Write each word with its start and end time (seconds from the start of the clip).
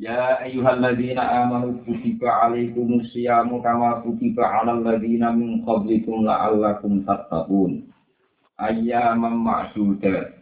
Ya 0.00 0.40
ayyuhalladzina 0.40 1.44
amanu 1.44 1.84
kutiba 1.84 2.48
alaikumus 2.48 3.12
syiyamu 3.12 3.60
kama 3.60 4.00
kutiba 4.00 4.48
alal 4.48 4.80
ladzina 4.80 5.28
min 5.28 5.60
qablikum 5.60 6.24
la'allakum 6.24 7.04
tattaqun. 7.04 7.84
Ayyaman 8.56 9.44
ma'dudat. 9.44 10.40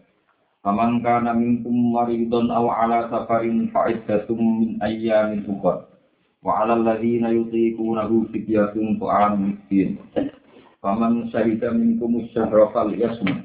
Faman 0.63 1.03
kana 1.03 1.35
minkum 1.35 1.91
maridun 1.91 2.55
aw 2.55 2.71
ala 2.71 3.11
safarin 3.11 3.67
fa'iddatum 3.75 4.39
min 4.39 4.71
ayyamin 4.79 5.43
ukhra. 5.51 5.91
Wa 6.39 6.63
'alal 6.63 6.87
ladzina 6.87 7.35
yutiqunahu 7.35 8.31
fidyatun 8.31 9.03
ta'am 9.03 9.43
miskin. 9.43 9.99
Faman 10.79 11.35
syahida 11.35 11.75
minkum 11.75 12.31
syahra 12.31 12.71
falyasum. 12.71 13.43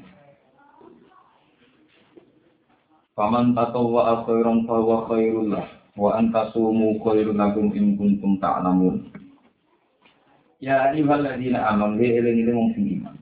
Faman 3.18 3.50
tatawwa 3.58 4.22
khairan 4.22 4.62
khairul 4.62 5.50
lahu 5.50 5.82
wa 5.94 6.18
antasumu 6.18 6.98
khairun 6.98 7.38
lakum 7.38 7.70
in 7.70 7.94
kuntum 7.94 8.42
ta'lamun. 8.42 9.14
Ya 10.58 10.90
ayyuhalladzina 10.90 11.70
amanu 11.70 12.02
li 12.02 12.18
eling-eling 12.18 12.56
wong 12.56 12.70
sing 12.74 12.86
iman. 12.98 13.16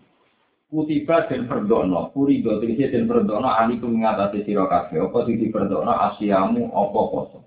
Kutiba 0.73 1.29
den 1.29 1.45
perdono 1.45 2.09
purido 2.17 2.57
tegese 2.57 2.97
den 2.97 3.05
perdono 3.05 3.53
alikum 3.53 4.01
ngatasi 4.01 4.49
sira 4.49 4.65
kabeh. 4.73 5.05
Apa 5.05 5.19
sing 5.29 5.37
diperdono 5.37 5.93
asyamu 5.93 6.73
apa 6.73 7.01
poso? 7.13 7.39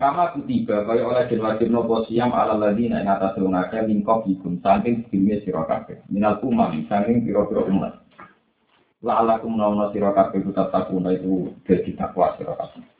Kama 0.00 0.32
kutiba 0.32 0.88
kaya 0.88 1.04
oleh 1.04 1.28
den 1.28 1.44
wajib 1.44 1.68
nopo 1.68 2.08
siam 2.08 2.32
ala 2.32 2.56
ladina 2.56 3.04
ing 3.04 3.12
atas 3.12 3.36
wong 3.36 3.52
akeh 3.52 3.84
mingkop 3.84 4.24
ikum 4.24 4.56
saking 4.64 5.04
sedime 5.04 5.36
sira 5.44 5.68
kabeh. 5.68 6.00
Minal 6.08 6.40
umam 6.40 6.80
saking 6.88 7.28
pira-pira 7.28 7.68
umat. 7.68 8.00
La'alakum 9.04 9.52
nauna 9.52 9.92
sira 9.92 10.16
kabeh 10.16 10.40
tetap 10.48 10.72
takuna 10.72 11.12
itu 11.12 11.52
dadi 11.68 11.92
takwa 11.92 12.32
sira 12.40 12.56
kabeh 12.56 12.99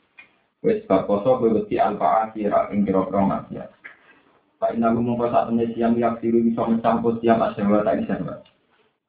Wes 0.61 0.85
bab 0.85 1.09
poso 1.09 1.41
kowe 1.41 1.49
wedi 1.49 1.81
alfa 1.81 2.29
akhir 2.29 2.53
ing 2.69 2.85
kira-kira 2.85 3.21
maksiat. 3.25 3.69
Pak 4.61 4.77
ina 4.77 4.93
mung 4.93 5.17
sak 5.17 5.49
temne 5.49 5.65
siam 5.73 5.97
yak 5.97 6.21
siru 6.21 6.37
bisa 6.45 6.61
mencampur 6.69 7.17
siam 7.17 7.41
asyawa 7.41 7.81
tak 7.81 8.05
isyawa. 8.05 8.45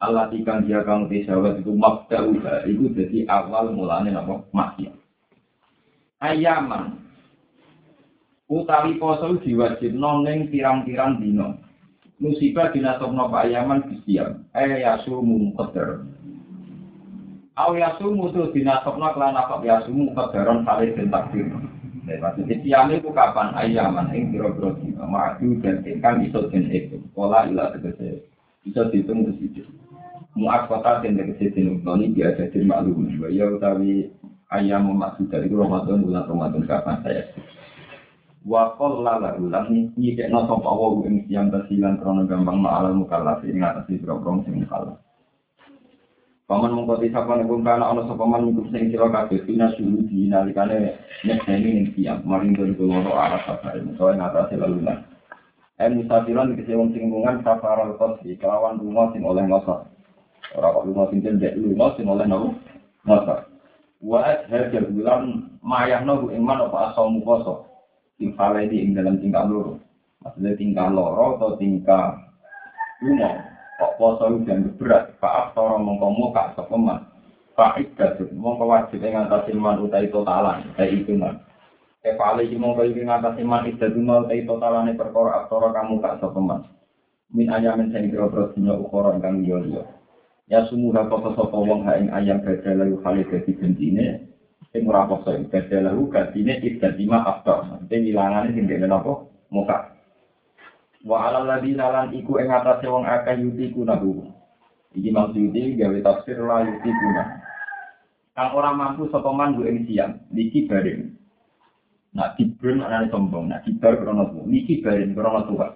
Allah 0.00 0.32
tikang 0.32 0.64
dia 0.64 0.80
kang 0.80 1.12
disawat 1.12 1.60
itu 1.60 1.76
mabda 1.76 2.24
uga 2.24 2.64
itu 2.64 2.88
jadi 2.96 3.28
awal 3.28 3.68
mulane 3.68 4.08
napa 4.16 4.48
maksiat. 4.56 4.96
Ayaman 6.24 6.96
utawi 8.48 8.96
poso 8.96 9.36
diwajib 9.44 9.92
ning 9.92 10.48
pirang-pirang 10.48 11.20
dina. 11.20 11.52
Musibah 12.16 12.72
dinasokno 12.72 13.28
Pak 13.28 13.50
Ayaman 13.50 13.92
bisiam. 13.92 14.46
Eh 14.56 14.80
yasumu 14.80 15.52
qadar. 15.52 16.00
Aw 17.52 17.76
yasumu 17.76 18.32
tu 18.32 18.48
dinasokno 18.56 19.12
kelan 19.12 19.36
apa 19.36 19.60
yasumu 19.60 20.16
kadaron 20.16 20.64
kali 20.64 20.96
den 20.96 21.12
takdir. 21.12 21.52
Nah, 22.02 22.16
maksudnya 22.18 22.56
siam 22.64 22.88
itu 22.90 23.12
kapan 23.12 23.54
ayaman 23.54 24.10
ing 24.10 24.32
biro-biro 24.32 24.74
dina 24.80 25.06
maju 25.06 25.46
dan 25.60 25.84
ingkang 25.84 26.24
iso 26.24 26.48
den 26.48 26.72
itu. 26.72 26.96
Pola 27.12 27.44
ilah 27.46 27.70
tegese 27.76 28.24
bisa 28.64 28.88
dihitung 28.88 29.28
ke 29.28 29.32
situ. 29.38 29.62
Muat 30.34 30.66
kota 30.66 31.04
dan 31.04 31.20
tegese 31.20 31.52
den 31.52 31.78
utoni 31.78 32.10
biasa 32.10 32.50
den 32.50 32.66
maklum. 32.66 33.06
Ya 33.28 33.46
utawi 33.46 34.08
ayam 34.48 34.88
maksud 34.96 35.28
dari 35.28 35.52
Ramadan 35.52 36.08
bulan 36.08 36.26
Ramadan 36.26 36.64
kapan 36.64 36.96
saya 37.04 37.22
wa 38.42 38.74
qalla 38.74 39.22
la 39.22 39.30
ulang 39.38 39.70
ni 39.70 40.18
cek 40.18 40.26
no 40.26 40.50
sapa 40.50 40.66
wa 40.66 40.98
ing 41.06 41.30
siam 41.30 41.46
tasilan 41.54 42.02
krono 42.02 42.26
gampang 42.26 42.58
ma 42.58 42.82
alal 42.82 42.98
mukallaf 42.98 43.46
ing 43.46 43.62
ngatasi 43.62 44.02
sing 44.02 44.54
mukallaf. 44.66 44.98
Paman 46.50 46.74
mengkoti 46.74 47.14
sapa 47.14 47.38
nek 47.38 47.46
kana 47.62 47.86
ana 47.86 48.02
sapa 48.10 48.26
man 48.26 48.50
ngutus 48.50 48.74
sing 48.74 48.90
sira 48.90 49.06
kabeh 49.06 49.46
dina 49.46 49.70
suhu 49.78 50.02
di 50.10 50.26
nalikane 50.26 50.98
nyekseni 51.22 51.70
ning 51.70 51.86
maring 52.26 52.58
dari 52.58 52.74
loro 52.74 53.14
arah 53.14 53.38
safar 53.46 53.78
musuh 53.78 54.10
ngatasi 54.10 54.58
lalu 54.58 54.82
lan. 54.82 55.06
Eh 55.78 55.86
musafiran 55.86 56.50
wong 56.50 56.88
sing 56.90 57.06
mungan 57.14 57.46
safaral 57.46 57.94
qasri 57.94 58.34
kelawan 58.42 58.74
lunga 58.82 59.14
sing 59.14 59.22
oleh 59.22 59.46
ngoso. 59.46 59.86
Ora 60.58 60.74
kok 60.74 60.82
lunga 60.82 61.04
sing 61.14 61.22
cendek 61.22 61.54
lunga 61.54 61.94
sing 61.94 62.10
oleh 62.10 62.26
nopo? 62.26 62.58
Ngoso. 63.06 63.34
Wa 64.02 64.18
adhaja 64.26 64.82
bulan 64.82 65.46
mayahno 65.62 66.26
ing 66.34 66.42
man 66.42 66.66
apa 66.66 66.90
asamu 66.90 67.22
poso. 67.22 67.70
Sing 68.18 68.34
faledi 68.34 68.82
ing 68.82 68.98
dalam 68.98 69.22
tingkah 69.22 69.46
loro. 69.46 69.78
Maksudnya 70.26 70.58
tingkah 70.58 70.90
loro 70.90 71.38
atau 71.38 71.54
tingkah 71.54 72.18
lunga 72.98 73.51
kok 73.78 73.96
poso 73.96 74.24
udan 74.28 74.74
berat? 74.76 75.16
Pak 75.22 75.52
Aftara 75.52 75.78
mongko 75.80 76.08
muka 76.12 76.52
sapa 76.56 76.76
man 76.76 77.00
Pak 77.56 77.80
Iqdad 77.80 78.20
mongko 78.32 78.64
wajib 78.68 79.00
ing 79.04 79.16
ngatasi 79.16 79.52
man 79.56 79.80
utai 79.84 80.08
totalan 80.08 80.66
utai 80.74 80.92
itu 80.92 81.14
man 81.16 81.40
Kepala 82.02 82.42
iki 82.42 82.58
mongko 82.58 82.82
iki 82.88 83.06
ngatasi 83.06 83.42
man 83.46 83.68
Iqdad 83.70 83.94
utai 83.96 84.44
totalane 84.44 84.92
perkara 84.98 85.44
Aftara 85.44 85.72
kamu 85.72 86.02
kak 86.02 86.18
sapa 86.20 86.40
man 86.40 86.62
Min 87.32 87.48
ayamin 87.48 87.88
sing 87.96 88.12
kira-kira 88.12 88.52
dunya 88.52 88.76
ukara 88.76 89.16
ingkang 89.16 89.40
liya-liya. 89.40 89.88
Ya 90.52 90.68
sumuha 90.68 91.08
kota 91.08 91.32
sapa 91.32 91.56
wong 91.56 91.88
ha 91.88 91.96
ing 91.96 92.12
ayam 92.12 92.44
badalahu 92.44 93.00
kali 93.00 93.24
dadi 93.24 93.56
gentine 93.56 94.28
sing 94.68 94.84
ora 94.84 95.08
poso 95.08 95.32
badalahu 95.48 96.12
gantine 96.12 96.60
Iqdad 96.60 97.00
lima 97.00 97.24
Aftara 97.24 97.64
Maksudnya 97.72 97.96
ngilangane 98.04 98.48
sing 98.52 98.64
dene 98.68 98.84
napa 98.84 99.24
muka 99.48 99.96
wa 101.02 101.26
ala 101.26 101.42
ladina 101.42 101.90
lan 101.90 102.14
iku 102.14 102.38
ing 102.38 102.50
atase 102.50 102.86
wong 102.86 103.02
akeh 103.02 103.42
yuti 103.42 103.74
kunahu 103.74 104.22
iki 104.94 105.10
maksudé 105.10 105.74
gawe 105.74 105.98
tafsir 106.04 106.38
la 106.38 106.62
yuti 106.62 106.90
kuna 106.90 107.42
kang 108.32 108.54
ora 108.56 108.72
mampu 108.72 109.10
sapa 109.12 109.28
man 109.34 109.56
bu 109.56 109.68
ing 109.68 109.84
siang 109.84 110.24
niki 110.32 110.64
bareng. 110.64 111.12
Nak 112.12 112.36
kibrun 112.36 112.84
ana 112.84 113.08
sombong 113.08 113.48
nak 113.48 113.64
kibar 113.64 113.96
krono 114.00 114.28
tu 114.32 114.44
niki 114.48 114.80
bareng 114.80 115.12
krono 115.16 115.44
tuwa 115.48 115.68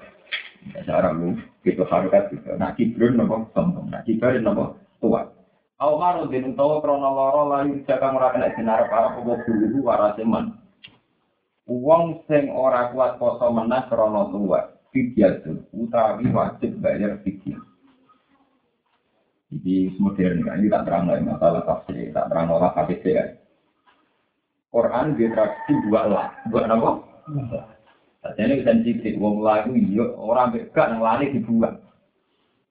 cara 0.84 1.12
lu 1.12 1.36
gitu 1.64 1.84
harokat 1.84 2.32
gitu. 2.32 2.56
Nak 2.56 2.76
kibrun 2.80 3.20
nopo 3.20 3.52
sombong. 3.52 3.92
Nak 3.92 4.04
kibar 4.08 4.36
nopo 4.40 4.80
tuwa. 5.00 5.32
Aw 5.76 5.92
maru 6.00 6.32
den 6.32 6.56
utawa 6.56 6.80
krono 6.80 7.08
loro 7.12 7.42
layu 7.52 7.84
jakang 7.84 8.16
ora 8.16 8.32
kena 8.32 8.52
sinar 8.56 8.88
para 8.88 9.12
apa 9.12 9.20
guru 9.44 9.84
warase 9.84 10.24
man. 10.24 10.56
Wong 11.68 12.24
sing 12.24 12.48
ora 12.48 12.88
kuat 12.92 13.20
poso 13.20 13.52
menah 13.52 13.84
krono 13.92 14.32
tuwa 14.32 14.75
fidyatun 14.96 15.68
utawi 15.76 16.24
wajib 16.32 16.80
bayar 16.80 17.20
fidyah. 17.20 17.60
Jadi 19.52 19.92
modern 20.00 20.42
kan 20.42 20.58
ini 20.58 20.72
tak 20.72 20.84
terang 20.88 21.04
lagi 21.06 21.22
masalah 21.22 21.62
tafsir, 21.68 22.10
tak 22.10 22.32
terang 22.32 22.48
olah 22.50 22.72
hadis 22.72 23.04
ya. 23.04 23.24
Quran 24.72 25.14
ditradiksi 25.14 25.72
dua 25.86 26.02
lah, 26.08 26.26
dua 26.50 26.66
apa? 26.66 26.90
Jadi 28.34 28.42
ini 28.42 28.66
sensitif, 28.66 29.12
wong 29.22 29.44
lagu 29.44 29.70
iya 29.70 30.02
orang 30.18 30.50
beka 30.50 30.90
yang 30.90 30.98
lari 30.98 31.30
dibuat. 31.30 31.78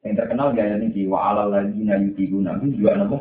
Yang 0.03 0.19
terkenal 0.19 0.51
gaya 0.51 0.75
ini 0.75 1.07
wa 1.07 1.31
ala 1.31 1.47
lagi 1.47 1.79
na 1.79 1.95
yutiguna 1.95 2.59
itu 2.59 2.75
juga 2.81 3.07
apa? 3.07 3.17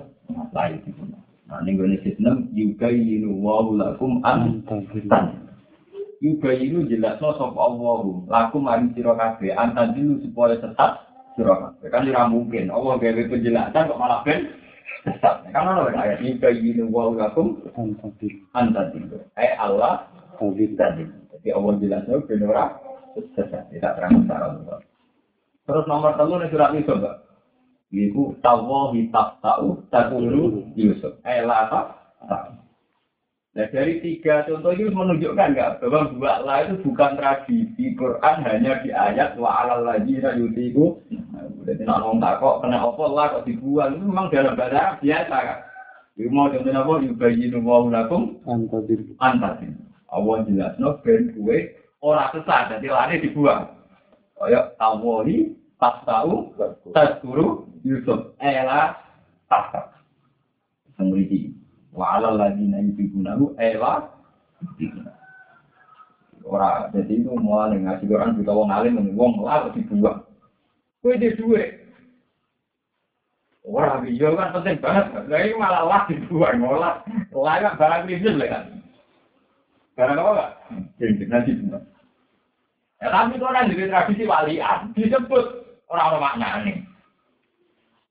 Lain 0.51 0.83
diguna. 0.83 1.19
Nah 1.47 1.63
ini 1.63 1.79
gue 1.79 2.01
sistem 2.03 2.51
juga 2.57 2.91
yinu 2.91 3.39
wa 3.39 3.63
lakum 3.71 4.19
antan. 4.27 5.44
Juga 6.25 6.57
itu 6.57 6.89
jelas 6.89 7.21
no 7.21 7.37
sop 7.37 7.53
Allahu 7.53 8.25
laku 8.33 8.57
mari 8.57 8.89
sira 8.97 9.13
kabeh. 9.13 9.53
Antan 9.53 9.93
dulu 9.93 10.25
supaya 10.25 10.57
sesat 10.57 11.05
sira 11.37 11.53
kabeh. 11.53 11.93
Kan 11.93 12.09
ora 12.09 12.25
mungkin. 12.33 12.73
Allah 12.73 12.97
gawe 12.97 13.23
penjelasan 13.29 13.93
kok 13.93 14.01
malah 14.01 14.25
ben 14.25 14.49
sesat. 15.05 15.45
Kan 15.53 15.69
ono 15.69 15.93
ayat 15.93 16.25
juga 16.25 16.49
itu 16.49 16.89
wa 16.89 17.13
lakum 17.13 17.61
antan 18.57 18.87
dulu 18.97 19.21
eh 19.37 19.53
Allah 19.61 20.09
tadi 20.41 21.05
jadi 21.05 21.49
Allah 21.53 21.73
jelasnya 21.77 22.17
ben 22.25 22.41
ora 22.49 22.73
sesat. 23.37 23.69
Tidak 23.69 23.93
terang 23.93 24.25
secara 24.25 24.49
Allah. 24.49 24.81
Terus 25.69 25.85
nomor 25.85 26.17
telu 26.17 26.41
nih 26.41 26.49
surat 26.49 26.73
itu 26.73 26.89
mbak. 26.89 27.21
Iku 27.93 28.41
tawahi 28.41 29.13
tak 29.13 29.45
tahu 29.45 29.77
takulu 29.93 30.73
Yusuf. 30.73 31.21
Eh 31.29 31.45
lah 31.45 31.69
tak 31.69 31.85
tahu. 32.33 32.64
Nah 33.55 33.71
dari 33.71 34.03
tiga 34.03 34.43
contoh 34.51 34.75
ini 34.75 34.91
menunjukkan 34.91 35.55
nggak 35.55 35.79
bahwa 35.87 36.11
dua 36.11 36.43
lah 36.43 36.67
itu 36.67 36.75
bukan 36.91 37.15
tradisi 37.15 37.95
Quran 37.95 38.43
hanya 38.43 38.83
di 38.83 38.91
ayat 38.91 39.39
wa 39.39 39.63
alal 39.63 39.87
lagi 39.87 40.19
yutiku. 40.19 40.99
Jadi 41.63 41.87
nak 41.87 42.03
ngomong 42.03 42.19
tak 42.19 42.43
kok 42.43 42.67
kena 42.67 42.83
apa 42.83 43.05
lah 43.15 43.27
kok 43.31 43.47
dibuang 43.47 43.95
itu 43.95 44.05
memang 44.11 44.27
dalam 44.35 44.59
bahasa 44.59 44.75
Arab 44.75 44.95
biasa 44.99 45.37
kan. 45.39 45.59
Ibu 46.19 46.31
mau 46.35 46.51
contohnya 46.51 46.83
apa? 46.83 46.93
Yubayinu 47.07 47.59
wa 47.63 47.77
ulakum 47.87 48.43
antadir. 48.51 49.07
Antadir. 49.23 49.71
Allah 50.11 50.37
jelas 50.51 50.75
no 50.83 50.99
ben 51.07 51.31
kue 51.39 51.79
orang 52.03 52.35
sesat 52.35 52.75
jadi 52.75 52.91
lari 52.91 53.23
dibuang. 53.23 53.71
Kayak 54.35 54.75
tawahi 54.83 55.55
tak 55.79 56.03
tahu 56.03 56.51
tak 56.91 57.23
guru 57.23 57.71
Yusuf 57.87 58.35
ela 58.43 58.99
tak 59.47 59.95
Semriki 60.99 61.54
wa 61.95 62.19
ala 62.19 62.35
ladina 62.35 62.83
yubigunahu 62.83 63.55
ela 63.57 64.11
Ora, 66.45 66.93
jadi 66.93 67.25
itu 67.25 67.33
mulai 67.41 67.81
ngasih 67.81 68.05
orang 68.13 68.37
juga 68.37 68.53
wong 68.53 68.69
alim 68.69 69.01
wong 69.17 69.41
lah 69.41 69.73
dibuang. 69.73 70.21
Kue 71.01 71.17
di 71.17 71.33
duit. 71.41 71.89
Ora, 73.65 74.05
iya 74.05 74.29
kan 74.37 74.53
penting 74.53 74.77
banget. 74.77 75.25
Lah 75.25 75.41
malah 75.57 75.83
lah 75.89 76.03
dibuang, 76.05 76.61
malah 76.61 77.01
lah 77.33 77.55
kan 77.65 77.81
barang 77.81 78.03
krisis 78.05 78.37
lah 78.37 78.49
kan. 78.53 78.65
Karena 79.97 80.21
apa 80.21 80.31
enggak? 80.37 80.51
Dendeng 81.01 81.31
nanti. 81.33 81.53
Ya 83.01 83.09
tapi 83.09 83.37
itu 83.41 83.45
orang 83.45 83.71
jadi 83.73 83.85
tradisi 83.89 84.25
walian 84.29 84.79
disebut 84.93 85.45
orang-orang 85.89 86.25
maknanya. 86.25 86.75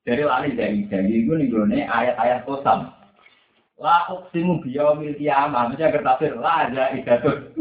Jadi 0.10 0.22
lali 0.26 0.50
dari 0.58 0.80
dari 0.90 1.12
itu 1.22 1.32
nih 1.38 1.86
ayat-ayat 1.86 2.50
kosam. 2.50 3.03
La 3.82 4.06
uksimu 4.14 4.62
biyomil 4.62 5.18
kiamah. 5.18 5.74
Misalnya 5.74 5.98
kertasir 5.98 6.38
la 6.38 6.70
ada 6.70 6.94
idatun. 6.94 7.54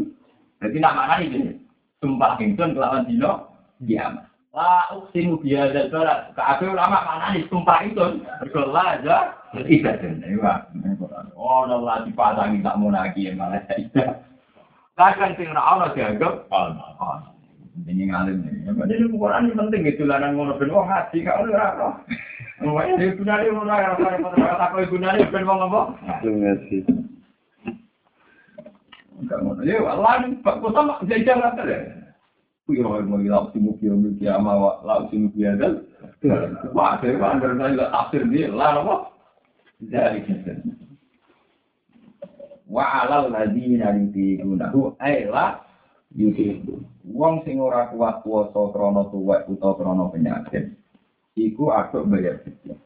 Jadi 0.60 0.76
nama 0.78 1.08
mana 1.08 1.24
ini? 1.24 1.56
Sumpah 1.98 2.36
ingsun 2.38 2.76
kelawan 2.76 3.08
dino 3.08 3.48
kiamah. 3.80 4.28
La 4.52 4.92
uksimu 4.92 5.40
biyadal 5.40 5.88
barat. 5.88 6.36
Keabe 6.36 6.68
ulama 6.68 6.98
mana 7.02 7.26
nih? 7.32 7.48
Sumpah 7.48 7.82
ingsun. 7.88 8.22
Berkola 8.44 9.00
aja 9.00 9.32
idatun. 9.64 10.20
Iya. 10.20 10.68
Oh, 11.34 11.66
Allah 11.66 12.06
dipasangi 12.06 12.62
tak 12.62 12.76
mau 12.78 12.92
lagi 12.92 13.32
malah 13.34 13.64
tidak. 13.72 14.22
Kadang 14.92 15.32
sing 15.40 15.48
ora 15.48 15.62
ana 15.64 15.86
dianggap 15.96 16.46
ana. 16.52 17.32
Ini 17.72 18.04
ngalim 18.12 18.44
nih. 18.44 18.68
Jadi 18.68 19.04
Quran 19.08 19.48
ini 19.48 19.56
penting 19.56 19.82
itu 19.88 20.04
lanang 20.04 20.36
ngono 20.36 20.60
ben 20.60 20.68
wong 20.68 20.86
ngaji 20.86 21.16
gak 21.24 21.40
ora 21.40 21.64
ora. 21.72 21.88
Wah, 22.62 22.84
ini 22.84 23.16
gunane 23.16 23.48
ora 23.48 23.96
ora 23.96 24.12
ora 24.20 24.60
tak 24.60 24.76
gunane 24.92 25.24
ben 25.32 25.48
wong 25.48 25.58
apa? 25.66 25.80
Ngaji. 26.20 26.78
Enggak 29.24 29.38
ngono. 29.40 29.60
Ya 29.64 29.80
Allah 29.88 30.20
Pak 30.44 30.56
Kota 30.60 30.80
mak 30.84 31.00
jajan 31.08 31.40
rata 31.40 31.62
deh. 31.64 31.82
Kuwi 32.68 32.84
ora 32.84 33.00
mau 33.02 33.18
ama 33.18 34.52
wa 34.52 34.72
la 34.84 34.94
simu 35.08 35.32
kiyo 35.32 35.56
Wah, 36.76 37.02
saya 37.02 37.18
pandang 37.18 37.58
saya 37.58 37.90
tafsir 37.90 38.22
dia 38.30 38.46
lah 38.52 38.78
apa? 38.78 38.96
Dari 39.82 40.22
kita. 40.22 40.54
wa 42.72 43.04
alal 43.04 43.28
ladina 43.28 43.92
yutiqunahu 43.92 44.96
ay 44.96 45.28
la 45.28 45.60
yutiqu 46.16 46.80
wong 47.08 47.44
sing 47.44 47.60
ora 47.60 47.88
kuat 47.92 48.24
puasa 48.24 48.60
krana 48.72 49.08
tuwek 49.12 49.48
utawa 49.48 49.76
krana 49.76 50.04
penyakit 50.12 50.76
iku 51.36 51.72
aduk 51.72 52.08
bayar 52.08 52.40
fidyah 52.44 52.78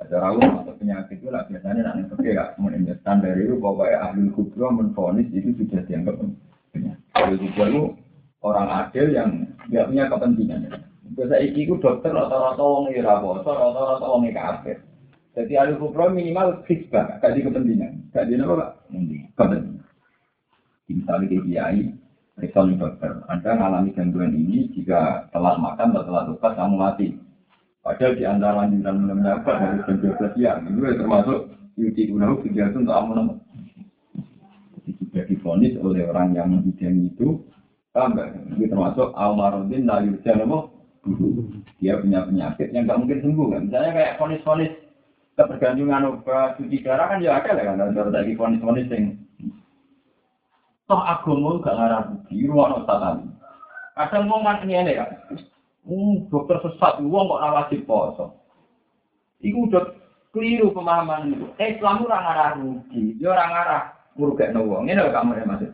Acara 0.00 0.32
lu 0.32 0.40
atau 0.40 0.72
penyakit 0.80 1.20
itu 1.20 1.28
lah 1.28 1.44
biasanya 1.44 1.92
nanti 1.92 2.08
pergi 2.08 2.32
ya 2.32 2.56
kemudian 2.56 2.88
standar 3.04 3.36
itu 3.36 3.60
pokoknya 3.60 4.00
ahli 4.00 4.32
kubro 4.32 4.72
menfonis 4.72 5.28
itu 5.28 5.52
sudah 5.60 5.84
dianggap 5.84 6.16
penyakit. 6.72 7.04
Ahli 7.20 7.36
kubro 7.36 7.64
itu 7.68 7.82
orang 8.40 8.68
adil 8.72 9.06
yang 9.12 9.44
nggak 9.68 9.86
punya 9.92 10.08
kepentingan. 10.08 10.72
Biasa 11.12 11.36
itu 11.44 11.76
dokter 11.76 12.16
rata-rata 12.16 12.64
wong 12.64 12.88
ira 12.96 13.20
poso, 13.20 13.52
rata-rata 13.52 14.06
wong 14.08 14.24
kafir. 14.32 14.80
Jadi 15.36 15.52
ahli 15.60 15.76
kubro 15.76 16.08
minimal 16.08 16.64
kisbah, 16.64 17.20
gak 17.20 17.36
di 17.36 17.44
kepentingan. 17.44 18.08
Gak 18.16 18.24
di 18.24 18.40
apa 18.40 18.54
pak? 18.56 18.70
Kepentingan. 19.36 19.84
Misalnya 20.88 21.38
kiai, 21.44 21.80
Risol 22.40 22.80
dokter, 22.80 23.20
Anda 23.28 23.52
mengalami 23.52 23.92
gangguan 23.92 24.32
ini 24.32 24.72
jika 24.72 25.28
telat 25.28 25.60
makan 25.60 25.92
atau 25.92 26.04
telat 26.08 26.24
lupa 26.32 26.48
kamu 26.56 26.76
mati. 26.80 27.08
Padahal 27.80 28.16
di 28.16 28.24
antara 28.24 28.64
lanjutan 28.64 28.96
mendapat 28.96 29.54
dari 29.56 29.78
jam 29.84 29.96
12 30.00 30.36
siang 30.36 30.58
itu 30.68 30.80
termasuk 31.00 31.38
yuti 31.80 32.12
ulahu 32.12 32.44
kegiatan 32.44 32.84
untuk 32.84 32.96
amun 32.96 33.40
Jadi 34.76 34.90
sudah 35.00 35.24
difonis 35.24 35.74
oleh 35.80 36.04
orang 36.08 36.36
yang 36.36 36.48
membidangi 36.52 37.08
itu? 37.12 37.40
Ini 37.96 38.64
termasuk 38.68 39.16
almarhum 39.16 39.72
la 39.84 40.04
yurja 40.04 40.36
Dia 41.80 41.96
punya 41.96 42.28
penyakit 42.28 42.68
yang 42.76 42.84
nggak 42.84 43.00
mungkin 43.00 43.20
sembuh 43.24 43.46
kan? 43.48 43.62
Misalnya 43.68 43.90
kayak 43.96 44.16
fonis-fonis 44.20 44.72
ketergantungan 45.40 46.04
obat 46.04 46.60
cuci 46.60 46.84
darah 46.84 47.08
kan 47.08 47.24
ya 47.24 47.40
ada 47.40 47.56
lah 47.56 47.64
kan? 47.64 47.76
Lagi 48.12 48.36
fonis-fonis 48.36 48.92
yang 48.92 49.16
toh 50.90 50.98
agama 51.06 51.62
gak 51.62 51.78
ngarah 51.78 52.02
rugi, 52.10 52.50
ruang 52.50 52.82
tadi. 52.82 53.30
Kadang 53.94 54.26
mau 54.26 54.42
ngan 54.42 54.66
ini 54.66 54.98
kan, 54.98 55.10
Hmm, 55.80 56.28
dokter 56.28 56.60
sesat, 56.60 57.00
uang 57.00 57.24
kok 57.32 57.40
rawat 57.40 57.66
di 57.72 57.80
poso. 57.80 58.36
Iku 59.40 59.64
udah 59.64 59.96
keliru 60.28 60.76
pemahaman 60.76 61.32
itu. 61.32 61.46
Islam 61.56 62.04
ora 62.04 62.20
ngarah 62.20 62.50
rugi, 62.60 63.16
dia 63.16 63.32
orang 63.32 63.50
ngarah 63.50 63.82
ngurugekno 64.12 64.60
wong. 64.68 64.92
Ini 64.92 65.00
lho 65.00 65.08
kamu 65.08 65.40
ya 65.40 65.48
maksud. 65.48 65.72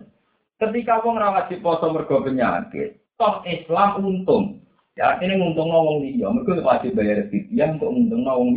Ketika 0.63 1.03
wong 1.03 1.19
rawat 1.19 1.51
di 1.51 1.59
poso 1.59 1.91
mergo 1.91 2.23
penyakit, 2.23 3.03
toh 3.19 3.43
Islam 3.51 3.99
untung. 3.99 4.63
Ya 4.95 5.19
ini 5.19 5.43
untung 5.43 5.75
wong 5.75 6.07
liya, 6.07 6.31
mergo 6.31 6.55
wajib 6.63 6.95
bayar 6.95 7.27
fidyah 7.27 7.75
untuk 7.75 7.91
untung 7.91 8.23
wong 8.25 8.55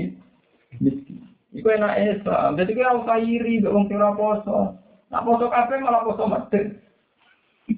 miskin. 0.77 1.25
Iku 1.49 1.65
enak 1.65 1.97
Islam. 1.97 2.61
Jadi 2.61 2.77
kira 2.77 2.93
usah 2.93 3.17
iri 3.17 3.57
mbek 3.57 3.73
wong 3.73 3.89
ora 3.89 4.13
poso. 4.13 4.57
Nak 5.09 5.25
poso 5.25 5.49
kabeh 5.49 5.81
malah 5.81 6.05
poso 6.05 6.29
medhit. 6.29 6.77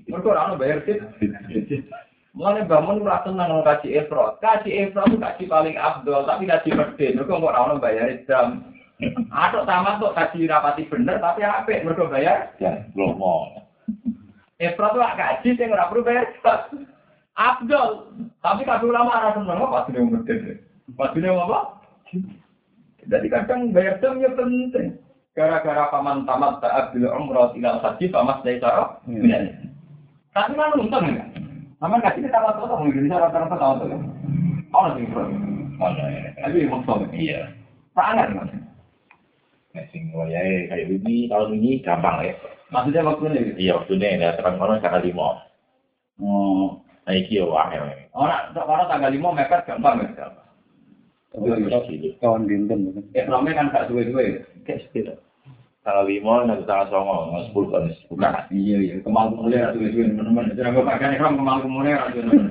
Mergo 0.08 0.36
ora 0.36 0.52
ono 0.52 0.60
bayar 0.60 0.84
fidyah. 0.84 1.08
Mulane 2.36 2.68
bangun 2.68 3.04
ora 3.04 3.24
tenang 3.24 3.48
nang 3.48 3.64
kaji 3.64 4.04
ifrat. 4.04 4.40
Kaji 4.44 4.70
ifrat 4.88 5.08
itu 5.12 5.20
kaji 5.20 5.44
paling 5.48 5.76
abdul, 5.80 6.28
tapi 6.28 6.48
kaji 6.48 6.70
medhit. 6.76 7.16
Mergo 7.16 7.40
ora 7.40 7.72
ono 7.72 7.80
bayar 7.80 8.20
jam. 8.28 8.68
Atau 9.32 9.66
tamat 9.66 10.04
kok 10.04 10.16
kaji 10.16 10.46
rapati 10.46 10.86
bener 10.92 11.18
tapi 11.24 11.42
apik 11.48 11.88
mergo 11.88 12.12
bayar. 12.12 12.52
Ya, 12.60 12.84
lomo. 13.00 13.64
Ifrat 14.60 14.92
tuh 14.92 15.02
kaji 15.02 15.50
sing 15.56 15.72
ora 15.72 15.88
perlu 15.88 16.04
bayar. 16.04 16.28
Abdul, 17.40 18.12
tapi 18.44 18.68
kabeh 18.68 18.92
ulama 18.92 19.24
ora 19.24 19.36
seneng 19.40 19.56
kok 19.56 19.72
pas 19.72 19.88
dhewe 19.88 20.08
medhit. 20.20 20.60
Pas 21.00 21.16
dhewe 21.16 21.40
apa? 21.48 21.60
Jadi 23.08 23.28
kadang 23.32 23.72
bayar 23.72 23.98
jam 24.04 24.20
ya 24.20 24.30
penting. 24.36 25.00
Gara-gara 25.32 25.88
paman 25.88 26.28
tamat 26.28 26.60
taat 26.60 26.92
bil 26.92 27.08
umrah 27.08 27.56
ila 27.56 27.80
haji 27.80 28.06
pamas 28.12 28.44
dari 28.44 28.60
cara. 28.60 29.00
Tapi 30.32 30.52
kan 30.56 30.76
untung 30.76 31.08
enggak? 31.08 31.28
Sama 31.80 31.98
nggak 31.98 32.14
sih 32.20 32.24
kita 32.28 32.40
tahu 32.40 32.68
tahu 32.68 32.88
Indonesia 32.92 33.20
rata-rata 33.20 33.56
tahu 33.56 33.74
tahu. 33.80 33.96
Oh 34.76 34.82
nanti 34.88 35.08
bro. 35.08 35.24
Ya? 35.82 36.30
Tapi 36.46 36.68
maksudnya 36.68 37.08
Iya. 37.16 37.42
sangat 37.96 38.28
mas. 38.36 38.52
Nah, 39.72 39.84
sing 39.96 40.12
wayahe 40.12 40.68
kayak 40.68 40.88
ini 41.00 41.32
tahun 41.32 41.56
ini 41.58 41.80
gampang 41.80 42.28
ya. 42.28 42.36
Maksudnya 42.76 43.08
waktunya 43.08 43.40
gitu. 43.40 43.58
Iya, 43.60 43.72
waktunya 43.80 44.08
ya 44.20 44.30
terang 44.36 44.60
kono 44.60 44.80
tanggal 44.84 45.00
lima. 45.00 45.48
Oh, 46.20 46.84
Nah, 47.08 47.14
iki 47.18 47.40
yo 47.40 47.56
angel. 47.56 47.88
orang 48.14 48.52
orang 48.54 48.88
tanggal 48.92 49.10
lima 49.10 49.32
mepet 49.34 49.64
gampang 49.66 50.04
ya. 50.06 50.28
Tahun 51.32 52.42
dinten 52.44 52.92
kan. 52.92 53.04
Ya 53.16 53.24
ramai 53.32 53.56
kan 53.56 53.72
gak 53.72 53.88
suwe-suwe. 53.88 54.44
Kayak 54.68 54.84
sepeda. 54.88 55.14
Tanggal 55.82 56.06
lima 56.12 56.46
nanti 56.46 56.68
tanggal 56.68 56.92
songo, 56.92 57.42
sepuluh 57.48 57.70
kan 57.72 57.84
bukan. 58.12 58.34
Iya 58.54 58.78
iya, 58.84 58.96
kemal 59.02 59.32
kumulnya 59.32 59.72
ratu 59.72 59.80
suwe 59.82 60.06
teman-teman. 60.12 60.52
Jadi 60.54 60.68
aku 60.68 60.84
pakai 60.84 61.08
nih 61.16 61.20
kemal 61.24 61.58
kumulnya 61.64 62.04
ratu 62.04 62.20
teman. 62.22 62.46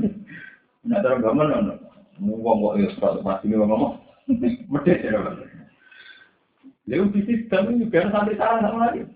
Nah 0.89 0.99
terus 1.05 1.21
gamen 1.21 1.53
ono. 1.53 1.75
Ngomong 2.21 2.57
kok 2.61 2.75
ya 2.81 2.89
suatu 2.97 3.21
pasti 3.21 3.53
nih 3.53 3.61
ngomong. 3.61 4.01
Medit 4.73 4.99
ya 5.05 5.21
kan. 5.21 5.37
Lalu 6.91 7.05
bisnis 7.15 7.47
kami 7.47 7.85
juga 7.85 8.11
sampai 8.11 8.35
salah 8.35 8.59
sama 8.65 8.79
lagi. 8.91 9.07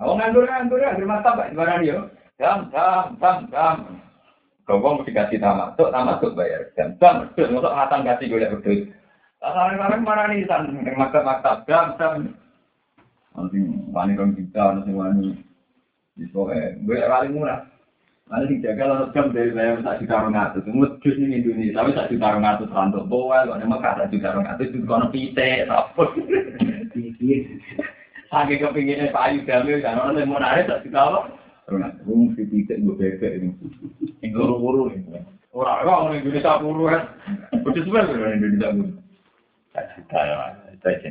Aku 0.00 0.16
nganggur 0.16 0.48
nganggur 0.48 0.80
ya, 0.80 0.96
di 0.96 1.04
mata 1.06 1.36
pak 1.36 1.52
gimana 1.52 1.78
dia? 1.84 2.08
Jam 2.40 2.66
jam 2.72 3.14
jam 3.20 3.46
jam. 3.52 3.76
Kau 4.64 4.80
mesti 4.80 5.12
kasih 5.12 5.44
tamat, 5.44 5.76
tuh 5.76 5.92
tamat 5.92 6.24
tuh 6.24 6.32
bayar. 6.32 6.72
Jam 6.72 6.96
jam, 6.96 7.28
tuh 7.36 7.52
masuk 7.52 7.68
ngatan 7.68 8.00
kasih 8.00 8.24
gue 8.32 8.40
lihat 8.40 8.52
betul. 8.56 8.88
Sekarang 9.36 10.00
mana 10.00 10.24
nih 10.32 10.48
san, 10.48 10.72
yang 10.72 10.96
maktab-maktab 10.96 11.68
jam 11.68 11.92
jam. 12.00 12.32
Nanti 13.36 13.60
wani 13.92 14.16
rong 14.16 14.32
juta, 14.32 14.64
nanti 14.72 14.92
wani. 14.96 15.36
Di 16.16 16.24
sore, 16.32 16.80
gue 16.80 16.96
paling 16.96 17.36
murah. 17.36 17.60
Nanti 18.32 18.56
dijaga 18.56 18.88
lalu 18.88 19.06
jam 19.12 19.26
dari 19.36 19.52
saya 19.52 19.84
tak 19.84 20.00
juta 20.00 20.24
rong 20.24 20.32
atus. 20.32 20.64
Ngedus 20.64 21.16
ini 21.20 21.44
Indonesia, 21.44 21.76
tapi 21.76 21.90
tak 21.92 22.08
juta 22.08 22.26
rong 22.32 22.48
atus 22.48 22.72
rantuk 22.72 23.04
bawah. 23.04 23.44
Kalau 23.44 23.60
memang 23.60 23.84
tak 23.84 24.08
juta 24.08 24.32
rong 24.32 24.48
atus, 24.48 24.72
itu 24.72 24.88
kono 24.88 25.12
pite, 25.12 25.68
apa? 25.68 26.04
Saking 28.32 28.60
kepinginnya 28.64 29.12
Pak 29.12 29.24
Ayu 29.28 29.44
Jamil, 29.44 29.84
kan 29.84 30.00
orang 30.00 30.24
yang 30.24 30.32
mau 30.32 30.40
narik 30.40 30.72
tak 30.72 30.88
juta? 30.88 31.04
Rong 31.04 31.43
gue 31.68 32.16
mesti 32.28 32.44
pite, 32.44 32.76
gue 32.76 32.92
bebek 32.92 33.40
ini. 33.40 33.48
Yang 34.20 34.30
guru-guru 34.36 34.92
ini. 34.92 35.16
Orang 35.54 35.86
orang 35.86 36.20
Indonesia 36.20 36.60
buru 36.60 36.90
kan. 36.90 37.14
Udah 37.62 37.82
sebenarnya 37.86 38.20
orang 38.20 38.36
Indonesia 38.36 38.74
buru. 38.74 38.92
Tak 39.72 39.84
cerita 39.94 40.18
ya. 40.18 40.36
Itu 40.74 40.86
aja. 40.90 41.08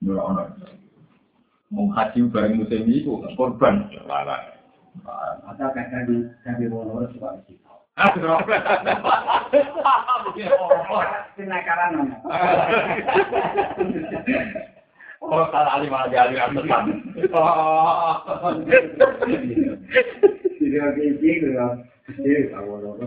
Murah 0.00 0.24
orang. 0.24 0.50
Mau 1.68 1.92
haji 1.92 2.24
bareng 2.32 2.64
musim 2.64 2.88
itu 2.88 3.20
korban. 3.36 3.90
Larang. 4.08 4.56
Atau 5.44 5.68
kakak 5.76 6.08
di 6.08 6.24
kakak 6.46 6.72
wono 6.72 7.04
suka 7.12 7.36
sih. 7.44 7.58
Aduh. 7.98 8.38
Kenakalan 11.36 11.90
nama. 11.98 12.16
Oh, 15.18 15.42
salah 15.50 15.82
alim 15.82 15.90
aja 15.90 16.30
alim 16.30 16.38
atasan. 16.38 16.84
Oh. 17.34 18.14
Jadi 20.58 20.76
aku 20.78 21.00
ini 21.02 21.30
dengan 21.42 21.82
Jadi 22.08 22.48
kamu 22.54 22.74
dong. 22.80 23.02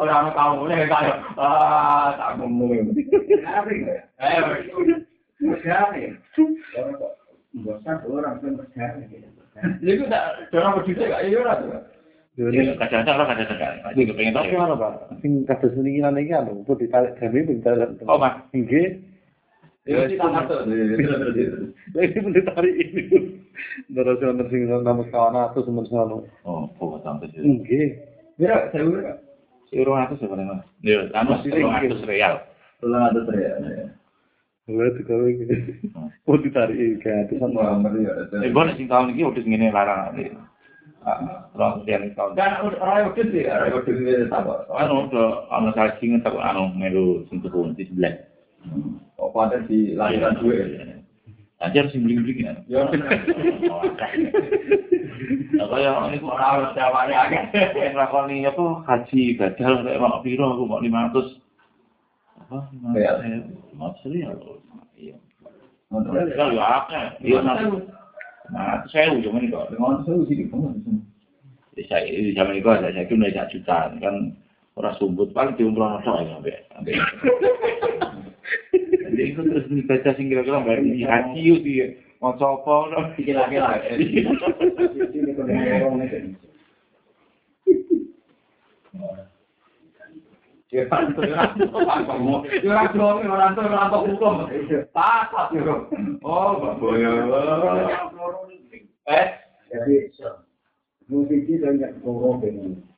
Orang 0.00 0.32
kamu 0.32 0.70
ini 0.70 0.86
kayak 0.88 1.18
ah 1.36 2.14
tak 2.16 2.30
ngomong. 2.38 2.94
Hari 3.44 3.76
ya. 3.84 3.96
Eh, 4.22 4.38
hari. 5.66 6.14
Bosan 7.60 7.96
orang 8.06 8.38
pun 8.38 8.56
bosan. 8.56 9.10
Jadi 9.82 10.08
tak 10.08 10.54
orang 10.54 10.74
berjuta 10.80 11.04
gak 11.10 11.24
iya 11.26 11.40
lah. 11.42 11.58
Tuh. 12.40 12.56
Ya, 12.56 12.72
kadang-kadang 12.80 13.14
orang 13.20 13.28
kadang-kadang. 13.36 13.74
Aku 13.84 14.00
juga 14.00 14.14
pengen 14.16 14.32
tahu. 14.32 14.44
Tapi 14.48 14.56
mana 14.56 14.74
Pak? 14.80 14.92
Sing 15.20 15.32
niki 15.84 16.00
lan 16.00 16.16
iki 16.16 16.32
anu, 16.32 16.52
kok 16.64 16.80
ditarik 16.80 17.12
gawe 17.20 17.38
ditarik. 17.44 17.90
Oh, 18.08 18.16
Mas. 18.16 18.34
Nggih. 18.56 18.88
Ya. 19.84 20.08
Lah 21.92 22.02
iki 22.02 22.18
pun 22.24 22.32
ditarik 22.32 22.74
ini. 22.80 23.02
Terus 23.92 24.24
ono 24.24 24.44
sing 24.48 24.60
nama 24.64 25.04
kawan 25.12 25.36
atau 25.36 25.60
teman 25.60 25.84
sono. 25.84 26.24
Oh, 26.48 26.64
kok 26.80 27.04
sampai 27.04 27.28
sih. 27.36 27.44
Nggih. 27.44 28.00
Mira, 28.40 28.72
saya 28.72 28.88
udah 28.88 29.20
Si 29.70 29.78
urung 29.78 30.02
atus 30.02 30.18
sebenarnya. 30.18 30.66
Ya, 30.82 31.06
anu 31.14 31.38
urung 31.46 31.70
atus 31.70 32.02
real. 32.02 32.42
pulang 32.80 33.12
ada 33.12 33.20
teriak. 33.28 33.56
Lha 34.70 34.86
digawe 34.96 35.26
iki. 35.28 35.44
Oh 36.24 36.38
ditarik 36.40 37.04
Semua 37.28 37.76
ngeri 37.76 38.08
ya. 38.08 38.12
Eh, 38.40 38.50
gue 38.50 38.64
sing 38.74 38.86
tahun 38.88 39.12
ini 39.12 39.28
udah 39.28 39.42
ngene 39.44 39.68
larang. 39.70 40.16
Terus 41.00 41.74
nih 41.88 42.12
tahun. 42.12 42.36
Kan 42.36 42.60
orang 42.60 43.08
udah 43.16 43.24
sih, 43.32 43.48
orang 43.48 43.72
udah 43.72 43.92
sih 43.96 44.28
apa? 44.28 44.52
Anu 44.68 45.08
udah 45.08 45.48
anu 45.48 45.72
saking 45.72 46.20
tak 46.20 46.36
anu 46.36 46.68
melu 46.76 47.24
tuku 47.32 47.72
di 47.72 47.88
sebelah. 47.88 48.14
Oh, 49.16 49.32
pada 49.32 49.64
di 49.64 49.96
lahiran 49.96 50.36
gue. 50.44 50.60
Ajar 51.60 51.88
sing 51.92 52.04
beli-beli 52.04 52.44
kan. 52.44 52.64
Ya, 52.68 52.84
Apa 55.60 55.76
ya 55.76 55.92
ini 56.08 56.16
kok 56.24 56.32
ora 56.32 56.46
harus 56.56 56.72
jawabane 56.72 57.12
akeh. 57.12 57.44
Nglakoni 57.92 58.48
apa 58.48 58.64
haji 58.88 59.36
badal 59.36 59.84
nek 59.84 60.00
mau 60.00 60.24
piro 60.24 60.56
aku 60.56 60.64
mau 60.64 60.80
500. 60.80 61.36
Apa? 62.48 62.58
Iya. 62.96 63.12
500 63.76 64.08
ya. 64.16 64.32
Iya. 64.96 65.16
Kalau 65.92 66.52
ya 66.56 66.64
akeh. 66.80 67.04
Iya 67.28 67.44
Nah, 68.48 68.82
saya 68.88 69.12
ujung 69.12 69.36
ini 69.36 69.52
kok, 69.52 69.68
dengan 69.68 70.00
saya 70.08 70.16
ujung 70.16 70.32
ini 70.32 70.48
kok, 70.48 70.58
jadi 71.76 71.84
saya 71.86 72.04
ini 72.08 72.32
zaman 72.32 72.56
ini 72.56 72.64
kok, 72.64 72.80
saya 72.80 72.92
saya 72.96 73.06
kira 73.06 73.28
tidak 73.28 73.50
juta, 73.52 73.78
kan 74.00 74.14
orang 74.74 74.96
sumbut 74.96 75.28
paling 75.36 75.54
diumpul 75.60 75.84
orang 75.84 76.00
tua 76.02 76.24
yang 76.24 76.40
ambil. 76.40 76.56
Jadi 79.10 79.22
itu 79.22 79.40
terus 79.44 79.66
dibaca 79.70 80.10
sing 80.16 80.26
kira-kira 80.32 80.64
bayar 80.64 80.80
di 80.82 81.04
hati 81.04 81.40
itu 81.46 81.60
dia, 81.62 81.86
mau 82.18 82.34
copot, 82.34 82.90
kira-kira. 83.20 83.78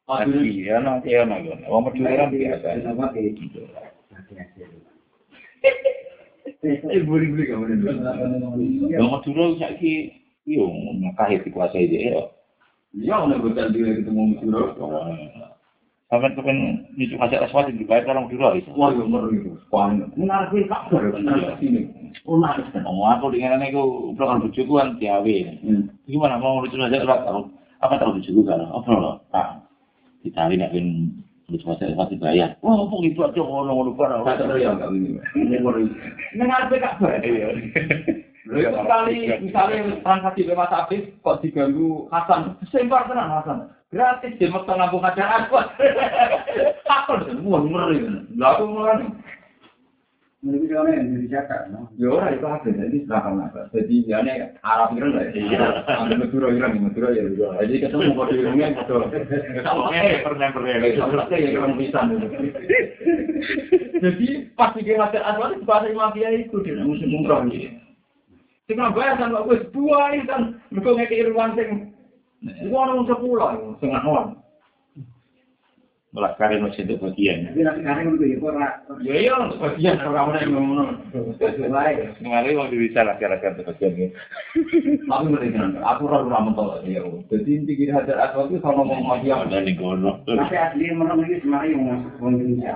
Ora 0.03 0.27
Ya 0.53 0.77
nanti 0.85 1.09
ya 1.17 1.25
nanti, 1.25 1.49
orang 1.65 1.89
biasa. 2.29 2.67
Ini 6.63 7.03
burik-burik 7.09 7.49
apa 7.57 7.65
ini? 7.73 8.93
Ya, 8.93 9.01
orang 9.01 9.11
Maturo 9.17 9.57
saya 9.57 9.75
ini, 9.81 10.13
iya, 10.45 10.63
mengkahit 11.01 11.43
dikuasai 11.49 11.89
dia, 11.89 12.01
iya. 12.13 12.23
Iya, 12.93 13.15
orang 13.17 13.41
Maturo. 14.37 15.52
Sampai 16.13 16.37
kepen 16.37 16.85
nyucuk 16.93 17.17
hasil 17.25 17.41
aswat 17.41 17.73
dibayar 17.73 18.05
orang 18.13 18.29
Madura 18.29 18.53
itu. 18.53 18.69
Wah, 18.77 18.93
yang 18.93 19.09
ngeri 19.09 19.49
itu. 19.49 19.57
Wah, 19.73 19.89
menarik 19.97 20.53
ini 20.53 20.69
kabar. 20.69 21.09
Oh, 22.29 22.37
menarik. 22.37 22.69
Oh, 22.85 23.09
aku 23.09 23.33
dengan 23.33 23.65
aku 23.65 24.13
belakang 24.13 24.45
bujuku 24.45 24.77
kan 24.77 25.01
diawe. 25.01 25.37
Hmm. 25.65 25.89
Gimana 26.05 26.37
mau 26.37 26.61
lucu 26.61 26.77
aja 26.77 27.01
lah 27.01 27.25
tahu 27.25 27.49
apa 27.81 27.97
tahu 27.97 28.21
bujuku 28.21 28.45
kan? 28.45 28.61
Apa? 28.61 29.25
Pak, 29.33 29.65
ditarik 30.21 30.61
nek 30.61 30.77
ben 30.77 31.17
lucu 31.49 31.65
aja 31.73 31.97
pasti 31.97 32.21
bayar. 32.21 32.61
Oh, 32.61 32.85
apa 32.85 32.95
gitu 33.09 33.25
aja 33.25 33.41
ngono 33.41 33.73
ngono 33.73 33.91
kan. 33.97 34.21
Kata 34.21 34.53
dia 34.53 34.69
enggak 34.69 34.93
ini. 34.93 35.17
Ini 35.17 35.57
ngeri. 35.65 35.85
Menarik 36.37 36.77
kabar. 36.77 37.25
Lalu 38.43 38.59
itu 38.59 38.75
sekali, 38.75 39.17
misalnya 39.39 39.79
transaksi 40.03 40.43
bebas 40.43 40.75
habis, 40.75 41.07
kok 41.23 41.39
diganggu 41.47 42.11
Hasan, 42.11 42.59
sempar 42.75 43.07
tenan 43.07 43.31
Hasan. 43.31 43.71
Gratis, 43.93 44.35
dia 44.41 44.49
mau 44.49 44.65
nabung 44.65 45.05
aja 45.05 45.47
aku. 45.47 45.61
Apa 46.89 47.29
semua 47.29 47.61
ngeri. 47.61 48.09
Lah 48.41 48.57
aku 48.57 48.65
mulai. 48.73 49.05
Menurut 50.43 50.75
orang 50.75 50.99
yang 50.99 51.23
dijaga, 51.23 51.71
no? 51.71 51.87
Ya 51.95 52.11
ora 52.11 52.35
itu 52.35 52.43
ada, 52.43 52.67
jadi 52.67 53.07
silakan 53.07 53.47
apa. 53.47 53.71
Jadi 53.71 54.11
ya 54.11 54.27
ini 54.27 54.59
Arab 54.67 54.91
Iran 54.99 55.15
lah. 55.15 55.31
Iya. 55.31 55.87
Ambil 56.03 56.19
Madura 56.19 56.51
Iran, 56.51 56.83
Madura 56.83 57.15
ya. 57.15 57.23
Jadi 57.63 57.79
ketemu 57.79 58.11
kode 58.19 58.35
irungnya 58.43 58.75
kode. 58.83 59.23
Eh, 59.95 60.19
pernah 60.27 60.51
pernah. 60.51 60.83
Selesai 60.83 61.47
ya 61.47 61.63
orang 61.63 61.79
bisa. 61.79 62.01
Jadi 64.03 64.29
pas 64.59 64.75
dia 64.75 64.99
ngajar 64.99 65.23
asal 65.31 65.55
itu 65.55 65.63
bahasa 65.63 65.95
mafia 65.95 66.35
itu 66.35 66.59
dia 66.67 66.83
musim 66.83 67.15
umroh 67.23 67.47
ini. 67.47 67.79
Sing 68.71 68.79
bayar 68.79 69.19
sama 69.19 69.43
gue 69.47 69.59
dua 69.75 70.15
ini 70.15 70.27
kan, 70.27 70.59
mereka 70.71 70.91
ngekei 70.95 71.31
ruang 71.31 71.55
sing. 71.59 71.71
Orang 72.71 73.07
sepuluh, 73.07 73.79
sing 73.79 73.95
anon. 73.95 74.42
Mulai 76.13 76.37
kari 76.37 76.61
masih 76.61 76.85
itu 76.85 77.01
bagian. 77.01 77.49
Tapi 77.49 77.65
nanti 77.65 77.81
kadang 77.89 78.21
itu 78.21 78.25
ya, 78.29 78.37
kok 78.37 78.53
Ya 79.01 79.15
iya, 79.17 79.33
untuk 79.33 79.65
bagian 79.65 79.97
kalau 79.97 80.13
kamu 80.13 80.45
yang 80.45 80.53
ngomong. 80.61 80.89
baik. 81.73 81.97
Kemarin 82.21 82.61
waktu 82.61 82.77
bisa 82.85 83.01
laki-laki 83.01 83.49
itu 83.49 83.63
bagian 83.65 83.93
ini. 83.97 84.07
Tapi 85.09 85.25
mereka 85.33 85.73
aku 85.81 86.05
ragu 86.13 86.29
ramu 86.29 86.53
tolak 86.53 86.85
ya. 86.85 87.01
Jadi 87.33 87.51
inti 87.57 87.73
kiri 87.81 87.97
hajar 87.97 88.29
asal 88.29 88.45
itu 88.53 88.61
sama 88.61 88.85
ngomong 88.85 89.09
mafia. 89.09 89.41
Ada 89.41 89.65
di 89.65 89.73
gono. 89.73 90.21
Tapi 90.29 90.53
asli 90.53 90.93
menurut 90.93 91.25
ini 91.25 91.41
sebenarnya 91.41 91.73
yang 91.73 92.05
ke 92.05 92.25
Indonesia. 92.29 92.75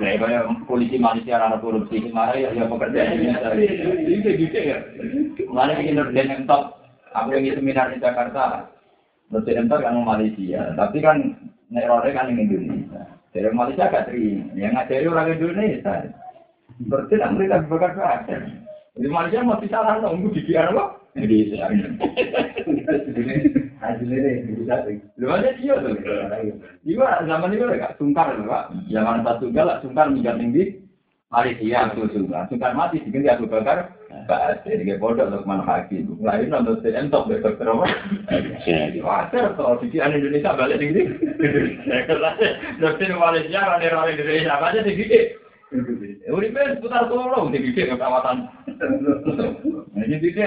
Ya, 0.00 0.10
kayak 0.16 0.48
polisi 0.64 0.96
Malaysia 0.96 1.36
anak 1.36 1.60
korupsi 1.60 2.00
kemarin 2.00 2.48
ya, 2.48 2.48
ya 2.56 2.64
pekerjaannya 2.64 3.32
dari 3.44 3.64
ini 4.08 4.30
gitu 4.40 4.56
ya. 4.56 4.78
Kemarin 5.36 5.84
bikin 5.84 5.94
nurden 6.00 6.32
yang 6.32 6.42
top, 6.48 6.80
aku 7.12 7.36
yang 7.36 7.60
seminar 7.60 7.92
di 7.92 8.00
Jakarta, 8.00 8.72
yang 9.28 9.68
top 9.68 9.84
kan 9.84 10.00
mau 10.00 10.16
Malaysia, 10.16 10.72
tapi 10.80 11.04
kan 11.04 11.29
nerornya 11.70 12.12
kan 12.12 12.28
yang 12.34 12.50
Indonesia. 12.50 13.02
Dari 13.30 13.50
Malaysia 13.54 13.86
gak 13.86 14.10
terima, 14.10 14.50
yang 14.58 14.74
ngajari 14.74 15.06
orang 15.06 15.38
Indonesia. 15.38 15.94
Berarti 16.90 17.14
kan 17.14 17.38
mereka 17.38 17.62
bakal 17.70 17.90
belajar. 17.94 18.40
Di 18.98 19.06
Malaysia 19.06 19.46
masih 19.46 19.68
salah 19.70 20.02
nunggu 20.02 20.34
di 20.34 20.42
biar 20.50 20.74
apa? 20.74 20.98
Indonesia. 21.14 21.70
Hasilnya 23.80 24.44
bisa 24.44 24.76
sih. 24.84 24.98
Lu 25.16 25.30
aja 25.30 25.50
dia 25.56 25.74
tuh. 25.78 25.94
Iya, 26.84 27.08
zaman 27.24 27.54
itu 27.54 27.64
gak 27.64 27.96
sungkar 27.96 28.34
loh, 28.34 28.50
Pak. 28.50 28.64
Zaman 28.90 29.22
satu 29.22 29.48
galak 29.54 29.80
sungkar 29.80 30.10
minjam 30.10 30.36
tinggi. 30.36 30.89
Malaysia 31.30 31.86
aku 31.86 32.10
sungkar. 32.10 32.50
Sungkar 32.50 32.74
mati 32.74 32.98
diganti 33.06 33.30
aku 33.30 33.46
bakar. 33.46 33.94
Jadi 34.66 34.98
bodoh 34.98 35.30
untuk 35.30 35.46
mana 35.46 35.62
kaki. 35.62 36.02
Mulai 36.02 36.50
nonton 36.50 36.82
si 36.82 36.90
entok 36.90 37.30
besok 37.30 37.54
terus. 37.54 37.86
Wajar 38.98 39.54
kalau 39.54 39.78
pikiran 39.78 40.10
Indonesia 40.10 40.58
balik 40.58 40.82
tinggi. 40.82 41.06
Dokter 42.82 43.14
Malaysia 43.14 43.62
kan 43.62 43.78
orang 43.78 44.10
Indonesia 44.10 44.58
apa 44.58 44.74
aja 44.74 44.82
tinggi. 44.82 45.06
Uripe 46.26 46.62
seputar 46.74 47.06
Solo 47.06 47.46
tinggi 47.54 47.78
ke 47.78 47.94
kawasan. 47.94 48.50
Jadi 49.94 50.14
tinggi 50.18 50.46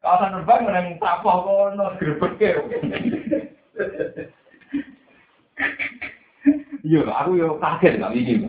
kawasan 0.00 0.32
terbang 0.32 0.60
menang 0.64 0.86
tapah 0.96 1.36
kono 1.44 1.86
grebek 2.00 2.32
ke. 2.40 2.50
Iya, 6.82 7.04
aku 7.04 7.38
yo 7.38 7.60
kaget 7.60 8.00
gak 8.00 8.10
mikir. 8.16 8.48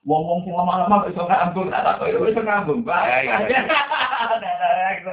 Wong-wong 0.00 0.48
sing 0.48 0.56
lama-lama 0.56 1.04
kok 1.04 1.12
iso 1.12 1.28
ngambung, 1.28 1.68
tak 1.68 1.84
tak 1.84 2.00
kok 2.00 2.08
iso 2.08 2.40
ngambung. 2.40 2.80
Ya, 2.88 3.20
iya. 3.20 3.36
Baik. 3.44 5.04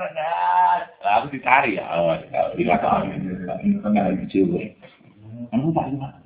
Lah, 1.03 1.13
aku 1.19 1.27
dicari 1.35 1.75
ya. 1.75 1.83
Oh, 1.91 2.15
lima 2.55 2.79
tahun. 2.79 3.11
Enggak 3.83 4.15
lucu 4.15 4.47
gue. 4.47 4.65
Kamu 5.51 5.75
pak 5.75 5.91
gimana? 5.91 6.19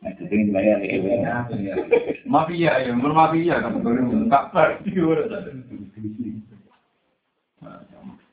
Nah, 0.00 0.08
itu 0.12 0.22
pengen 0.28 0.52
bayar 0.52 0.76
ya. 0.84 1.48
Mafia 2.28 2.84
ya, 2.84 2.92
mun 2.92 3.16
mafia 3.16 3.64
kan 3.64 3.80
baru 3.80 4.28
kabar 4.28 4.76
di 4.84 4.92
luar. 4.96 5.24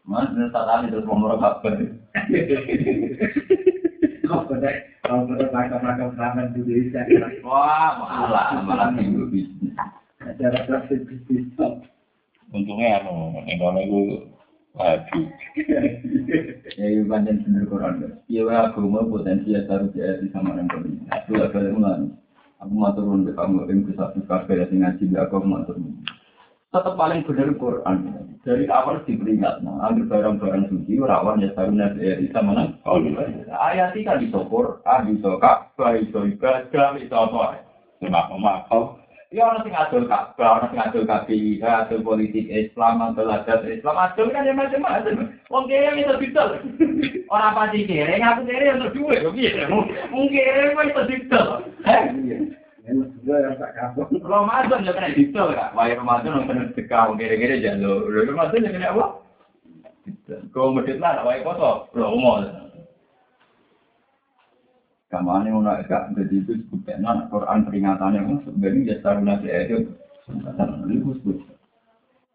Mas, 0.07 0.31
ini 0.31 0.47
saat 0.51 0.83
ini 0.83 0.91
terus 0.91 1.07
mau 1.07 1.39
kabar. 1.39 1.71
Kok 4.27 4.43
kalau 5.07 5.23
pada 5.31 5.45
pakar-pakar 5.49 6.09
selama 6.13 6.41
di 6.51 6.59
Indonesia, 6.67 7.01
Wah, 7.47 7.91
malah 8.03 8.47
malah 8.67 8.89
minggu 8.91 9.31
bisnis. 9.31 9.73
acara 10.19 10.67
praktik 10.67 11.07
bisnis. 11.07 11.47
Untungnya 12.51 12.99
anu, 13.03 13.39
kono 13.59 13.79
iku 13.83 14.01
waduh. 14.75 15.25
Ya, 16.77 16.85
itu 16.93 17.09
panjang 17.09 17.41
bener 17.41 17.65
koran. 17.65 18.21
Iya, 18.29 18.45
wah, 18.45 18.69
agama 18.69 19.01
potensi 19.09 19.49
ya 19.49 19.65
harus 19.65 19.89
di 19.95 20.29
sama 20.29 20.53
orang 20.53 20.69
lain. 20.69 21.09
Aku 21.09 21.33
agak 21.41 21.73
mulai. 21.73 22.05
Aku 22.61 22.73
mau 22.73 22.93
turun 22.93 23.25
ke 23.25 23.33
kamu, 23.33 23.65
yang 23.65 23.81
bisa 23.81 24.13
buka 24.13 24.45
kafe, 24.45 24.61
yang 24.61 24.85
ngaji, 24.85 25.09
aku 25.17 25.41
mau 25.41 25.65
turun. 25.65 26.05
tetap 26.69 26.93
paling 26.93 27.25
benar 27.25 27.49
Quran. 27.57 27.97
Dari 28.47 28.63
awal 28.71 29.03
diperingat, 29.03 29.59
nah, 29.59 29.91
ambil 29.91 30.07
barang-barang 30.07 30.71
suci, 30.71 30.95
rawan 31.03 31.43
ya 31.43 31.51
saruna 31.51 31.91
ya 31.99 32.15
bisa 32.15 32.39
menang. 32.39 32.79
Oh, 32.87 32.95
ayat 33.51 33.91
ini 33.91 34.07
kan 34.07 34.23
bisa 34.23 34.39
Quran, 34.47 34.99
bisa 35.11 35.35
Ka'bah, 35.43 35.99
bisa 35.99 36.19
ibadah, 36.23 36.95
bisa 36.95 37.15
apa? 37.27 37.59
Cuma 37.99 38.31
makau. 38.39 39.03
Ya 39.35 39.51
orang 39.51 39.67
sing 39.67 39.75
adol 39.75 40.07
Ka'bah, 40.07 40.63
orang 40.63 40.71
sing 40.71 40.79
adol 40.79 41.03
KPI, 41.03 41.59
adol 41.59 41.99
politik 42.07 42.47
Islam, 42.47 43.03
adol 43.03 43.27
adat 43.35 43.67
Islam, 43.67 43.99
adol 43.99 44.31
kan 44.31 44.47
ya 44.47 44.55
macam-macam. 44.55 45.27
Wong 45.51 45.67
kere 45.67 45.99
itu 45.99 46.15
didol. 46.23 46.49
Orang 47.27 47.51
pasti 47.51 47.83
kere, 47.83 48.15
ngaku 48.15 48.47
kere 48.47 48.79
untuk 48.79 48.95
duit, 48.95 49.27
kok 49.27 49.35
piye? 49.35 49.67
Wong 49.67 50.25
kere 50.31 50.71
kok 50.71 50.87
itu 50.87 51.03
didol. 51.11 51.67
Kapok. 52.87 54.07
Ramadan 54.31 54.87
ya 54.87 54.95
kena 54.95 55.11
didol 55.11 55.51
kak. 55.51 55.75
Wah 55.75 55.91
Ramadan 55.91 56.39
yang 56.39 56.47
kena 56.47 56.63
sedekah, 56.71 57.11
kira-kira 57.19 57.59
jalur. 57.59 58.07
Ramadan 58.07 58.63
ya 58.63 58.71
kena 58.71 58.87
apa? 58.95 59.05
Kau 60.55 60.71
medit 60.71 61.03
lah, 61.03 61.19
wah 61.27 61.35
kotor. 61.43 61.91
Lomo. 61.91 62.47
Kamane 65.07 65.47
ngono 65.47 65.71
gak 65.87 66.11
jadi 66.19 66.35
itu 66.35 66.67
sebutnya 66.67 67.31
Quran 67.31 67.63
peringatannya 67.63 68.27
kan 68.27 68.37
sebenarnya 68.43 68.91
ya 68.91 68.95
saruna 68.99 69.39
itu. 69.39 69.87
Itu 70.91 71.11
sebut. 71.23 71.37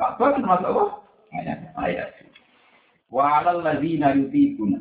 Kakak 0.00 0.36
kan 0.36 0.40
termasuk 0.40 0.68
apa? 0.72 0.84
Ayat. 1.36 1.58
Ayat. 1.76 2.08
Wa 3.12 3.44
alal 3.44 3.60
ladzina 3.60 4.16
yutiquna. 4.16 4.80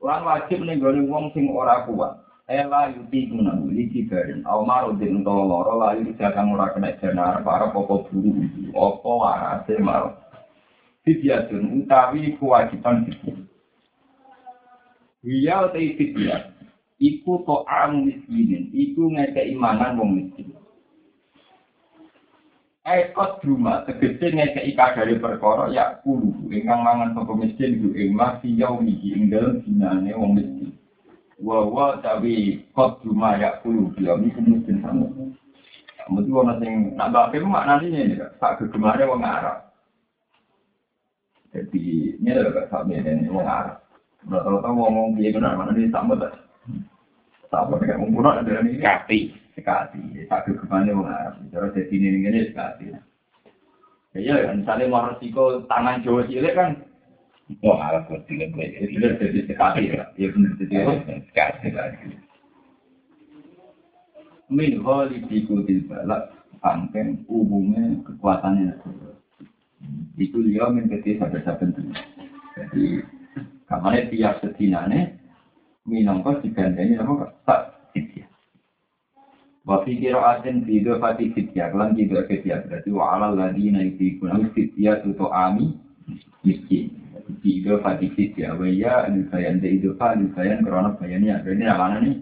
Lan 0.00 0.20
wajib 0.24 0.60
gone 0.64 1.00
wong 1.08 1.32
sing 1.32 1.48
ora 1.48 1.88
kuat. 1.88 2.20
Ela 2.50 2.90
yutiquna 2.90 3.62
iki 3.70 4.10
garing. 4.10 4.42
Au 4.42 4.66
marudin 4.66 5.22
utawa 5.22 5.46
lara 5.46 5.74
la 5.78 5.88
iki 6.02 6.18
jangan 6.18 6.50
ora 6.50 6.74
kena 6.74 6.98
jenar 6.98 7.46
para 7.46 7.70
popo 7.70 8.10
buru. 8.10 8.42
Apa 8.74 9.06
warase 9.06 9.78
mar. 9.78 10.18
Fidyatun 11.06 11.86
utawi 11.86 12.34
kewajiban 12.42 13.06
fidyah. 13.06 13.38
Iya 15.22 15.70
utai 15.70 15.94
fidyah. 15.94 16.50
Iku 16.98 17.46
to'am 17.46 18.10
miskinin. 18.10 18.74
Iku 18.74 19.14
ngekei 19.14 19.54
mangan 19.54 19.94
wong 19.94 20.10
miskin. 20.18 20.50
Ekot 22.82 23.46
rumah 23.46 23.86
tegese 23.86 24.26
ngekei 24.26 24.74
kadari 24.74 25.22
perkara 25.22 25.70
ya 25.70 26.02
kulu 26.02 26.50
ingkang 26.50 26.82
mangan 26.82 27.14
sapa 27.14 27.30
miskin 27.38 27.78
ku 27.78 27.94
ing 27.94 28.10
masih 28.10 28.58
yau 28.58 28.82
iki 28.82 29.14
ing 29.14 29.30
dalem 29.30 29.62
dinane 29.62 30.10
wong 30.18 30.34
miskin. 30.34 30.79
Wa 31.40 31.64
wa 31.64 31.96
tapi 32.04 32.60
kot 32.76 33.00
rumah 33.00 33.40
ya 33.40 33.56
kulu 33.64 33.96
dia 33.96 34.12
iku 34.12 34.40
miskin 34.44 34.84
sama. 34.84 35.08
Mesti 36.10 36.30
wong 36.34 36.52
sing 36.58 36.72
nak 36.98 37.14
bape 37.14 37.40
maknane 37.40 37.86
ini 37.86 38.18
Kak. 38.18 38.36
sak 38.42 38.52
gegemare 38.60 39.08
wong 39.08 39.24
Arab. 39.24 39.72
Jadi 41.54 42.18
ini 42.18 42.28
adalah 42.34 42.66
sak 42.68 42.90
ini 42.90 43.30
wong 43.30 43.46
Arab. 43.46 43.78
Rata-rata 44.26 44.68
ngomong 44.68 45.16
piye 45.16 45.32
benar 45.32 45.56
mana 45.56 45.72
ini 45.72 45.88
sama 45.88 46.18
tak. 46.18 46.34
Sama 47.48 47.80
dengan 47.80 48.04
ngomong 48.04 48.42
ada 48.42 48.60
ini 48.60 48.76
Kati. 48.82 49.20
sekali. 49.54 50.26
Tak 50.26 50.44
kegemane 50.50 50.92
wong 50.92 51.08
Arab. 51.08 51.40
Cara 51.48 51.72
jadi 51.72 51.94
ini 51.94 52.26
ini 52.26 52.50
sekali. 52.52 52.92
Ya 54.10 54.42
ya, 54.42 54.50
misalnya 54.50 54.90
mau 54.90 55.06
resiko 55.06 55.62
tangan 55.70 56.02
Jawa 56.02 56.26
cilik 56.26 56.58
kan, 56.58 56.82
Wah, 57.58 57.90
alat 57.90 58.06
tiga 58.30 58.46
gue. 58.54 58.66
benar 58.94 59.18
jadi 59.18 59.40
sekali 59.50 59.90
ya. 59.90 60.06
Ya 60.14 60.28
benar 60.30 60.52
jadi 60.54 60.76
sekali. 61.26 62.14
Min 64.50 64.82
holi 64.82 65.22
dikutil 65.26 65.86
balak, 65.90 66.30
pangken 66.62 67.26
umumnya 67.26 67.98
kekuatannya. 68.06 68.78
Itu 70.14 70.42
dia 70.46 70.70
kecil 70.70 71.18
saben-saben. 71.18 71.94
Jadi, 72.54 73.02
kamane 73.66 74.10
tiap 74.10 74.42
sedinane, 74.42 75.18
minangka 75.88 76.42
digandani 76.42 76.98
apa 76.98 77.34
tak 77.46 77.62
fitya. 77.96 78.26
Wa 79.64 79.86
fi 79.86 79.96
qira'atin 79.96 80.66
fi 80.66 80.82
dhafati 80.82 81.32
fitya 81.34 81.72
lan 81.72 81.96
tidak 81.96 82.28
fitya 82.28 82.64
berarti 82.66 82.90
wa 82.92 83.16
'alal 83.16 83.38
ladina 83.38 83.80
yuqina 83.86 84.50
fitya 84.52 85.00
tu 85.02 85.14
ami 85.30 85.78
miskin. 86.44 86.99
Fi 87.40 87.64
dhafati 87.64 88.12
fitya 88.12 88.52
wa 88.52 88.68
ya 88.68 89.08
al-bayan 89.08 89.64
de 89.64 89.80
idfa 89.80 90.12
al-bayan 90.12 90.60
karena 90.60 90.92
bayannya 91.00 91.40
ini 91.48 91.64
namanya 91.64 91.98
nih 92.04 92.16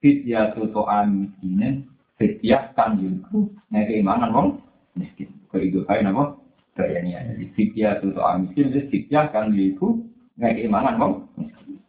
fitya 0.00 0.56
tu 0.56 0.64
ami 0.88 1.28
miskin 1.28 1.84
fitya 2.16 2.72
kan 2.72 2.96
yuku 2.96 3.52
nek 3.68 3.92
imanan 3.92 4.32
wong 4.32 4.48
miskin. 4.96 5.28
Ko 5.52 5.60
idfa 5.60 6.00
napa 6.00 6.40
bayannya. 6.80 7.36
Jadi 7.36 7.44
fitya 7.52 8.00
tu 8.00 8.16
ami 8.16 8.56
miskin 8.56 8.88
fitya 8.88 9.28
kan 9.28 9.52
yuku 9.52 10.00
nek 10.40 10.56
imanan 10.56 10.96
wong 10.96 11.12
miskin. 11.36 11.80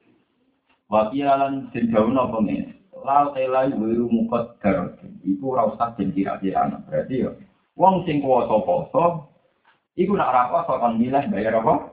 Wakilan 0.92 1.72
den 1.72 1.92
jauhno 1.96 2.28
apa 2.28 2.38
ngene. 2.44 2.76
Lau 3.06 3.32
tela 3.32 3.72
wiru 3.72 4.12
mukot 4.12 4.60
garot. 4.60 5.00
Iku 5.24 5.56
ora 5.56 5.72
usah 5.72 5.96
den 5.96 6.12
kira-kira 6.12 6.76
Berarti 6.92 7.24
yo 7.24 7.40
wong 7.76 8.08
sing 8.08 8.24
kuwasa 8.24 8.56
poso 8.64 9.06
iku 10.00 10.16
nak 10.16 10.32
ora 10.32 10.44
poso 10.52 10.80
kon 10.80 11.00
milih 11.00 11.24
bayar 11.32 11.60
apa? 11.60 11.92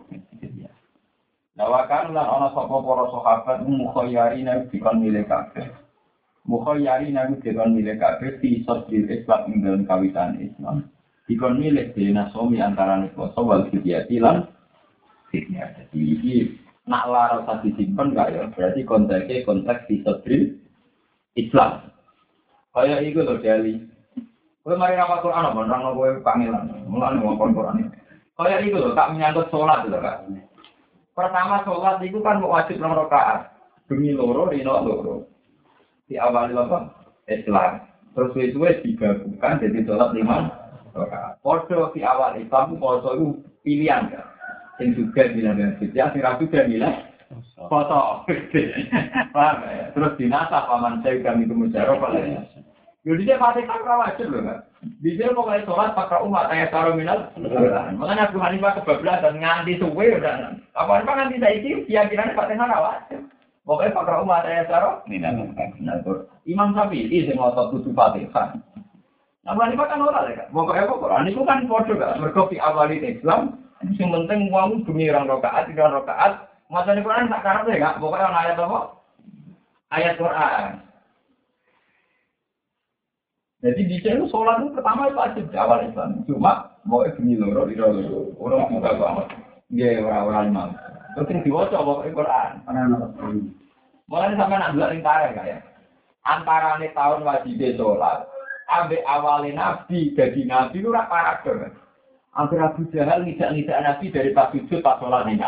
Lawakan 1.52 2.16
lan 2.16 2.24
ana 2.24 2.48
sapa 2.56 2.80
para 2.80 3.04
sahabat 3.12 3.58
mukhayyari 3.68 4.40
nek 4.40 4.72
dikon 4.72 5.04
milih 5.04 5.28
kabeh. 5.28 5.68
Mukhayyari 6.48 7.12
nek 7.12 7.44
dikon 7.44 7.76
milih 7.76 8.00
kabeh 8.00 8.40
fi 8.40 8.64
sodil 8.64 9.04
Islam 9.04 9.52
ing 9.52 9.60
dalam 9.60 9.84
kawitan 9.84 10.40
Islam. 10.40 10.88
Dikon 11.28 11.60
milih 11.60 11.92
dene 11.92 12.32
somi 12.32 12.56
antara 12.56 13.04
poso 13.12 13.44
wal 13.44 13.68
fidyati 13.68 14.16
lan 14.16 14.48
fidyah. 15.28 15.76
Jadi 15.76 16.00
iki 16.00 16.36
nak 16.88 17.12
lara 17.12 17.44
usah 17.44 17.60
disimpen 17.60 18.16
gak 18.16 18.32
ya? 18.32 18.48
Berarti 18.56 18.80
konteksnya 18.88 19.44
konteks 19.44 19.92
disodril 19.92 20.56
Islam. 21.36 21.92
Kayak 22.72 23.04
itu 23.04 23.20
loh 23.20 23.36
Dali. 23.44 23.76
Kowe 24.64 24.72
mari 24.80 24.96
rapor 24.96 25.20
Quran 25.20 25.52
apa? 25.52 25.60
Nerangno 25.68 25.90
kowe 26.00 26.08
pangeran 26.24 26.72
mulane 26.88 27.20
ngomong 27.20 27.52
Quran. 27.52 27.92
Kayak 28.40 28.64
itu 28.64 28.80
loh 28.80 28.96
tak 28.96 29.12
menyangkut 29.12 29.52
sholat 29.52 29.84
loh 29.84 30.00
kak 30.00 30.24
pertama 31.12 31.62
sholat 31.64 32.00
itu 32.04 32.18
kan 32.20 32.40
wajib 32.42 32.80
nomor 32.80 33.06
rakaat. 33.08 33.52
Demi 33.86 34.12
loro 34.12 34.48
rino 34.48 34.74
loro. 34.82 35.14
Di 36.08 36.16
awal 36.16 36.52
apa? 36.52 36.92
Islam 37.30 37.86
terus 38.12 38.36
itu 38.36 38.60
digabungkan 38.60 39.62
jadi 39.62 39.84
sholat 39.86 40.10
lima 40.12 40.52
rakaat. 40.92 41.40
Podo 41.40 41.92
di 41.96 42.04
awal 42.04 42.36
Islam 42.40 42.76
podo 42.76 43.16
itu 43.16 43.28
pilihan 43.62 44.10
kan 44.12 44.32
yang 44.80 44.96
juga 44.98 45.30
bilang 45.30 45.54
dengan 45.60 45.76
fitnya, 45.78 46.10
ragu 46.10 46.48
juga 46.48 46.66
bilang 46.66 46.96
foto. 47.70 48.26
Paham 49.34 49.56
ya? 49.64 49.84
Terus 49.94 50.12
dinasa 50.18 50.68
paman 50.68 51.00
saya 51.00 51.22
kami 51.22 51.48
kemujarah 51.48 51.96
Jadi 53.02 53.22
dia 53.26 53.40
pasti 53.40 53.62
kan 53.66 53.82
wajib 53.82 54.26
loh 54.30 54.42
kan. 54.46 54.58
Di 54.82 55.14
sini 55.14 55.30
pokoknya 55.30 55.62
sholat 55.62 55.94
pakai 55.94 56.26
umat 56.26 56.50
ayat 56.50 56.74
taruh 56.74 56.98
minal. 56.98 57.30
Makanya 57.94 58.30
Abu 58.30 58.42
Hanifah 58.42 58.82
kebablasan 58.82 59.38
nganti 59.38 59.78
suwe 59.78 60.18
udah. 60.18 60.58
Apa 60.74 61.06
apa 61.06 61.10
nganti 61.22 61.38
saya 61.38 61.54
ini 61.62 61.86
keyakinan 61.86 62.34
Fatihah 62.34 62.66
wajib. 62.82 63.22
Pokoknya 63.62 63.94
pakai 63.94 64.22
umat 64.26 64.42
ayat 64.42 64.66
taruh. 64.66 65.06
Nah, 65.06 66.02
Imam 66.42 66.74
Syafi'i 66.74 67.30
sing 67.30 67.38
ngotot 67.38 67.78
tujuh 67.78 67.94
Fatihah. 67.94 68.58
Abu 69.46 69.58
Hanifah 69.62 69.86
kan 69.86 70.02
ora 70.02 70.26
kan. 70.26 70.50
Pokoknya 70.50 70.90
pokoknya 70.90 71.30
itu 71.30 71.42
kan 71.46 71.58
bodoh 71.70 71.96
kan. 71.98 72.18
Berkopi 72.18 72.58
awalin 72.58 73.06
Islam. 73.06 73.62
Yang 73.82 74.10
penting 74.14 74.50
uangmu 74.50 74.86
demi 74.86 75.10
orang 75.10 75.26
rokaat, 75.26 75.66
tiga 75.70 75.90
rokaat. 75.90 76.46
Masa 76.70 76.94
di 76.94 77.02
Quran 77.02 77.26
tak 77.28 77.42
karep 77.42 77.74
ya, 77.74 77.98
pokoknya 77.98 78.30
ayat 78.30 78.58
apa? 78.58 78.80
Ayat 79.90 80.14
Quran. 80.16 80.91
Jadi 83.62 83.86
di 83.86 83.96
sini 84.02 84.26
sholat 84.26 84.66
itu 84.66 84.74
pertama 84.74 85.06
itu 85.06 85.22
wajib 85.22 85.44
di 85.46 85.54
awal 85.54 85.86
Islam. 85.86 86.26
Cuma 86.26 86.74
mau 86.82 87.06
demi 87.06 87.38
loro 87.38 87.62
di 87.70 87.78
loro. 87.78 88.34
Orang 88.42 88.74
juga 88.74 88.90
banget. 88.98 89.26
Iya 89.70 90.02
orang-orang 90.02 90.50
imam. 90.50 90.68
Terus 91.14 91.30
yang 91.30 91.40
diwaca 91.46 91.78
pokoknya 91.78 92.10
Quran. 92.18 92.50
Mulai 94.10 94.34
sampai 94.34 94.58
nak 94.58 94.74
dua 94.74 94.90
lingkaran 94.90 95.38
kayak. 95.38 95.62
Antara 96.26 96.82
nih 96.82 96.90
tahun 96.90 97.22
wajib 97.22 97.62
sholat. 97.78 98.26
Ambil 98.66 99.04
awalnya 99.06 99.50
Nabi 99.54 100.10
jadi 100.18 100.42
Nabi 100.42 100.82
itu 100.82 100.90
rak 100.90 101.06
paradok. 101.06 101.70
Hampir 102.34 102.58
Abu 102.58 102.88
Jahal 102.90 103.22
ngidak-ngidak 103.22 103.78
Nabi 103.78 104.08
dari 104.10 104.34
pas 104.34 104.50
sujud 104.50 104.82
pas 104.82 104.98
sholat 104.98 105.28
ini 105.30 105.38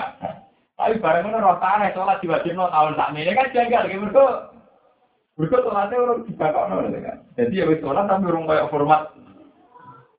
Tapi 0.74 1.00
bareng 1.02 1.34
itu 1.34 1.38
roh 1.42 1.58
tanah 1.58 1.90
sholat 1.90 2.22
diwajib 2.22 2.54
no 2.54 2.70
tahun 2.70 2.94
tak 2.94 3.10
ini 3.18 3.32
kan 3.34 3.50
janggal. 3.50 3.90
Gitu 3.90 4.22
mereka 5.34 5.66
sholatnya 5.66 5.98
orang 5.98 6.22
dibakar 6.30 6.64
no 6.70 6.76
kan. 6.86 7.18
Jadi 7.34 7.58
ya 7.58 7.66
sholat 7.82 8.06
tapi 8.06 8.24
orang 8.30 8.46
kayak 8.46 8.70
format 8.70 9.02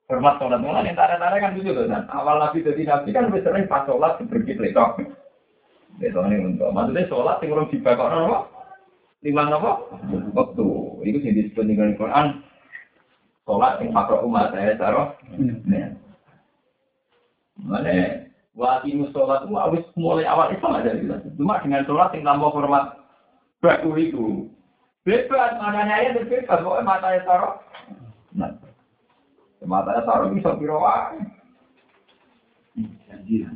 format 0.04 0.34
sholat 0.36 0.60
mulai 0.60 0.84
yang 0.84 0.96
tanda-tanda 0.96 1.36
kan 1.40 1.56
gitu 1.56 1.72
kan. 1.88 2.04
Awal 2.12 2.36
Nabi 2.36 2.60
jadi 2.60 2.82
Nabi 2.84 3.08
kan 3.16 3.32
sering 3.32 3.64
pas 3.64 3.88
sholat 3.88 4.20
seperti 4.20 4.52
letok. 4.60 5.00
Letok 5.96 6.24
ini 6.28 6.36
untuk 6.52 6.68
maksudnya 6.68 7.08
sholat 7.08 7.40
yang 7.40 7.56
orang 7.56 7.70
dibakar 7.72 8.12
no 8.12 8.38
lima 9.24 9.42
nopo 9.48 9.72
waktu 10.36 10.66
itu 11.08 11.18
yang 11.24 11.34
disebut 11.40 11.64
dengan 11.64 11.96
Quran 11.96 12.26
sholat 13.48 13.80
yang 13.80 13.90
makro 13.96 14.20
umat 14.28 14.52
saya 14.52 14.76
taruh 14.76 15.16
Mana 17.56 18.28
waktu 18.52 19.00
sholat 19.16 19.48
itu 19.48 19.54
harus 19.56 19.84
mulai 19.96 20.28
awal 20.28 20.52
Islam 20.52 20.76
ada 20.76 20.92
jelas. 20.92 21.24
Cuma 21.40 21.56
dengan 21.64 21.88
sholat 21.88 22.12
yang 22.12 22.28
tanpa 22.28 22.52
hormat 22.52 22.84
baku 23.64 23.96
itu 23.96 24.52
bebas 25.06 25.54
makanya 25.62 26.02
ya 26.02 26.10
bebas 26.18 26.58
pokoknya 26.60 26.82
matanya 26.82 27.20
taruh. 27.22 27.54
Nah, 28.34 28.50
matanya 29.62 30.02
taruh 30.02 30.34
bisa 30.34 30.58
biro 30.58 30.82
wae. 30.82 31.22
Janji. 33.06 33.46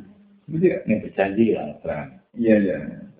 Gitu 0.47 0.65
ya? 0.65 0.79
Ini 0.87 1.03
berjanji 1.03 1.45
ya, 1.53 1.63
Bang. 1.83 2.07
Iya 2.39 2.55
iya. 2.63 2.77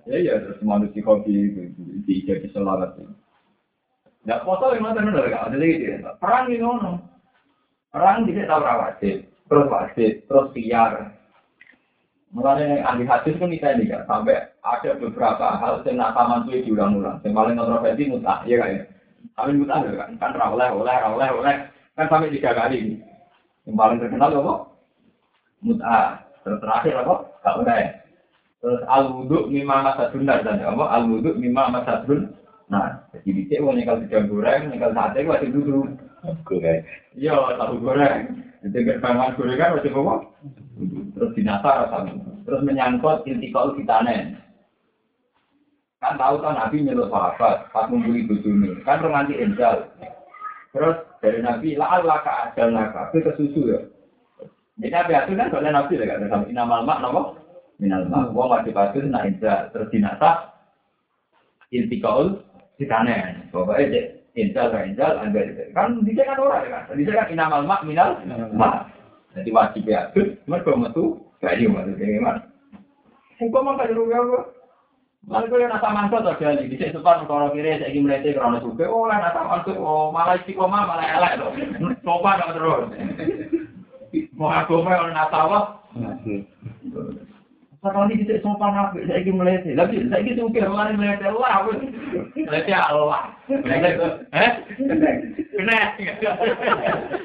Ya 0.09 0.17
iya 0.17 0.33
terus 0.41 0.57
manusia 0.65 1.05
kopi 1.05 1.29
itu 1.29 1.69
di 2.07 2.25
jadi 2.25 2.47
sholat 2.49 2.97
itu. 2.97 3.05
Nggak 4.25 4.43
foto 4.45 4.73
yang 4.73 4.85
mana 4.85 5.01
benar 5.01 5.29
gak 5.29 5.45
ada 5.49 5.57
lagi 5.57 5.81
dia. 5.81 6.13
Perang 6.17 6.49
ini 6.49 6.61
ngono. 6.61 6.91
Perang 7.91 8.23
tidak 8.25 8.47
tahu 8.47 8.61
rawatib, 8.63 9.17
terus 9.51 9.67
wajib, 9.67 10.11
terus 10.25 10.47
tiar. 10.55 10.93
Mulanya 12.31 12.79
ahli 12.87 13.03
hadis 13.03 13.35
kan 13.35 13.51
kita 13.51 13.75
ini 13.75 13.91
kan 13.91 14.07
sampai 14.07 14.39
ada 14.63 14.95
beberapa 14.95 15.59
hal 15.59 15.83
yang 15.83 15.99
nak 15.99 16.15
taman 16.15 16.47
tuh 16.47 16.63
diulang-ulang. 16.63 17.19
Yang 17.27 17.33
paling 17.35 17.55
kontroversi 17.59 18.07
mutah, 18.07 18.39
ya 18.47 18.55
kan. 18.55 18.87
Kami 19.35 19.59
mutah 19.59 19.83
ya 19.83 19.91
kan, 19.99 20.09
kan 20.15 20.31
rawleh, 20.39 20.69
oleh, 20.71 20.95
rawleh, 20.95 21.27
oleh, 21.27 21.55
kan 21.99 22.05
sampai 22.07 22.31
tiga 22.31 22.55
kali. 22.55 23.03
Yang 23.67 23.75
paling 23.75 23.97
terkenal 23.99 24.31
apa? 24.31 24.53
Mutah. 25.59 26.05
Terus 26.47 26.59
terakhir 26.63 26.93
apa? 27.03 27.15
Gak 27.43 27.57
oleh. 27.59 27.83
Terus 28.63 28.81
al 28.87 29.03
wudhu 29.11 29.51
mimma 29.51 29.91
masadun 29.91 30.23
dan 30.23 30.47
apa? 30.47 30.83
Al 30.87 31.03
wudhu 31.11 31.35
mimma 31.35 31.67
masadun. 31.67 32.31
Nah, 32.71 33.03
jadi 33.11 33.29
dicek 33.35 33.59
mau 33.59 33.75
nyekel 33.75 34.07
sedang 34.07 34.31
goreng, 34.31 34.71
nyekel 34.71 34.95
sate 34.95 35.27
wajib 35.27 35.51
duduk. 35.51 35.91
Gue 36.47 36.87
Iya, 37.19 37.59
tahu 37.59 37.83
goreng. 37.83 38.50
Itu 38.61 38.77
gerbangan 38.85 39.33
gorengan 39.33 39.73
wajib 39.73 39.97
apa? 39.97 40.15
Terus 41.17 41.33
dinasar 41.33 41.89
sama. 41.89 42.13
Terus 42.45 42.61
menyangkut 42.61 43.25
intikal 43.25 43.73
fitanen. 43.73 44.37
Kan 46.01 46.17
tahu 46.17 46.41
kan 46.41 46.57
Nabi 46.57 46.81
nyeluk 46.81 47.13
sahabat, 47.13 47.69
pas 47.69 47.85
ngumpuli 47.89 48.25
bujuni. 48.25 48.73
Kan 48.85 49.01
romanti 49.05 49.37
enjal. 49.37 49.85
Terus 50.73 50.97
dari 51.21 51.41
Nabi, 51.41 51.77
la'al 51.77 52.05
ka 52.05 52.49
ajal 52.49 52.73
naka. 52.73 53.09
Itu 53.13 53.21
kesusu 53.21 53.61
ya. 53.69 53.79
Jadi 54.81 54.89
Nabi 54.89 55.13
itu 55.13 55.33
kan 55.37 55.49
soalnya 55.53 55.77
Nabi 55.77 56.01
ya 56.01 56.05
kan. 56.09 56.25
Sama 56.29 56.45
inamal 56.49 56.81
mak, 56.85 57.01
nama? 57.05 57.21
Minal 57.77 58.09
mak. 58.09 58.33
Wong 58.33 58.49
wajib 58.49 58.77
itu 58.77 59.09
nak 59.09 59.25
enjal. 59.29 59.69
Terus 59.73 59.89
dinasar. 59.93 60.53
Intikal 61.69 62.41
fitanen. 62.81 63.45
Pokoknya 63.53 63.89
cek. 63.89 64.05
Injal 64.31 64.71
kan 64.71 64.87
injal, 64.87 65.19
anda 65.19 65.43
kan 65.75 66.07
bisa 66.07 66.23
kan 66.23 66.39
orang 66.39 66.71
kan, 66.71 66.95
bisa 66.95 67.11
kan 67.11 67.27
inamal 67.35 67.67
mak 67.67 67.83
minal 67.83 68.15
mak. 68.55 68.87
Jadi 69.35 69.51
wajib 69.51 69.83
ya, 69.83 70.07
mereka 70.47 70.71
metu 70.79 71.19
kayu 71.43 71.67
maksudnya 71.67 72.15
gimana? 72.15 72.41
Hukum 73.43 73.67
mah 73.67 73.75
kayak 73.75 73.91
rugi 73.91 74.15
apa? 74.15 74.39
Malah 75.27 75.47
gue 75.51 75.67
nasa 75.67 75.89
mantu 75.93 76.17
tuh 76.23 76.33
kali, 76.39 76.65
di 76.65 76.79
sini 76.79 76.95
sepan 76.95 77.29
kalau 77.29 77.53
kiri 77.53 77.77
saya 77.77 77.93
ingin 77.93 78.09
melihat 78.09 78.41
kalau 78.41 78.57
suka, 78.57 78.89
oh 78.89 79.05
lah 79.05 79.21
nasa 79.21 79.45
mantu, 79.45 79.75
oh 79.77 80.09
malah 80.09 80.39
istiqomah 80.39 80.81
malah 80.81 81.05
elek 81.05 81.33
loh, 81.37 81.51
coba 82.07 82.41
dong 82.41 82.51
terus. 82.57 82.83
Mau 84.33 84.49
aku 84.49 84.81
mau 84.81 85.11
nasa 85.11 85.39
wah, 85.45 85.65
Sekali 87.81 88.13
di 88.13 88.29
sini 88.29 88.37
sopan 88.45 88.77
ingin 88.93 89.41
melihat, 89.41 89.65
tapi 89.73 90.05
saya 90.05 90.21
ingin 90.21 90.37
suka 90.37 90.69
malah 90.69 90.93
melihat 90.93 91.33
Allah, 91.33 91.65
melihat 92.37 92.93
Allah. 92.93 93.33
Eh? 93.49 94.51
Benar. 95.57 95.97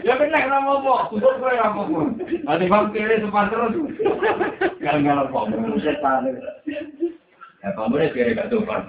Ya 0.00 0.16
benar 0.16 0.48
nama 0.48 0.80
apa? 0.80 1.12
Gue 1.12 1.20
nama 1.28 1.60
apa? 1.60 2.08
Ada 2.48 2.64
bang 2.72 2.84
kiri 2.88 3.20
sepan 3.20 3.52
terus. 3.52 3.76
Gagal 4.80 5.28
apa? 5.28 5.38
Setan. 5.76 6.24
Ya 7.60 7.68
kamu 7.76 8.00
deh 8.00 8.08
kiri 8.16 8.32
gak 8.32 8.48
sopan. 8.48 8.88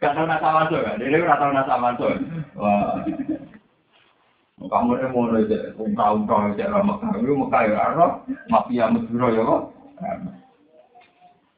Gak 0.00 0.16
tahu 0.16 0.24
nasa 0.24 0.48
masuk 0.56 0.80
kan? 0.88 1.04
Dia 1.04 1.20
gak 1.20 1.36
tahu 1.36 1.52
nasa 1.52 1.74
masuk. 1.76 2.16
Wah. 2.56 2.96
Kamu 4.56 4.96
deh 4.96 5.08
mau 5.12 5.28
aja, 5.36 5.76
ungkau-ungkau 5.76 6.56
aja 6.56 6.64
lah 6.72 6.80
Mekah. 6.80 7.12
Itu 7.20 7.36
Mekah 7.36 7.60
ya, 7.68 7.76
apa? 7.92 8.06
Mafia 8.48 8.88
Mesbiro 8.88 9.28
ya 9.36 9.44
kok. 9.44 9.81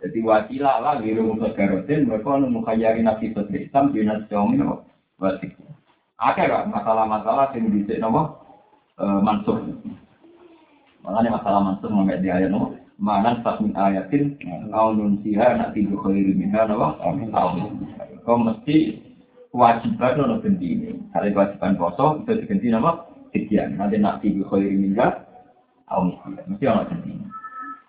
Jadi 0.04 0.20
wakilah 0.20 0.84
lah 0.84 0.94
di 1.00 1.16
rumah 1.16 1.48
Garotin, 1.56 2.04
mereka 2.04 2.36
nemu 2.36 2.60
kayari 2.60 3.00
nabi 3.00 3.32
sotri 3.32 3.64
Islam 3.64 3.88
di 3.88 4.04
nasi 4.04 4.28
jomi 4.28 4.60
no 4.60 4.84
wasik. 5.16 5.56
Ada 6.20 6.44
kan 6.44 6.68
masalah-masalah 6.68 7.56
yang 7.56 7.72
bisa 7.72 7.96
nopo 7.96 8.36
mansur. 9.00 9.64
Makanya 11.00 11.40
masalah 11.40 11.60
mansur 11.64 11.88
nggak 11.88 12.20
di 12.20 12.28
ayat 12.28 12.52
nopo. 12.52 12.76
Mana 13.00 13.40
pas 13.40 13.56
min 13.64 13.72
ayatin 13.72 14.36
kau 14.68 14.92
nunsiha 14.92 15.56
nak 15.56 15.72
tidur 15.72 16.04
khairi 16.04 16.36
minha 16.36 16.68
nopo. 16.68 17.00
Kau 18.28 18.36
mesti 18.36 19.00
kewajiban 19.48 20.20
nopo 20.20 20.44
ganti 20.44 20.66
ini. 20.68 21.00
Kalau 21.16 21.32
kewajiban 21.32 21.80
poso 21.80 22.06
itu 22.28 22.44
diganti 22.44 22.68
nopo. 22.68 22.90
Sekian 23.32 23.80
nanti 23.80 23.96
nak 23.96 24.20
tidur 24.20 24.52
khairi 24.52 24.76
minha. 24.76 25.24
Au 25.88 26.12
mesti 26.12 26.64
orang 26.68 26.92
ganti 26.92 27.08
ini. 27.08 27.26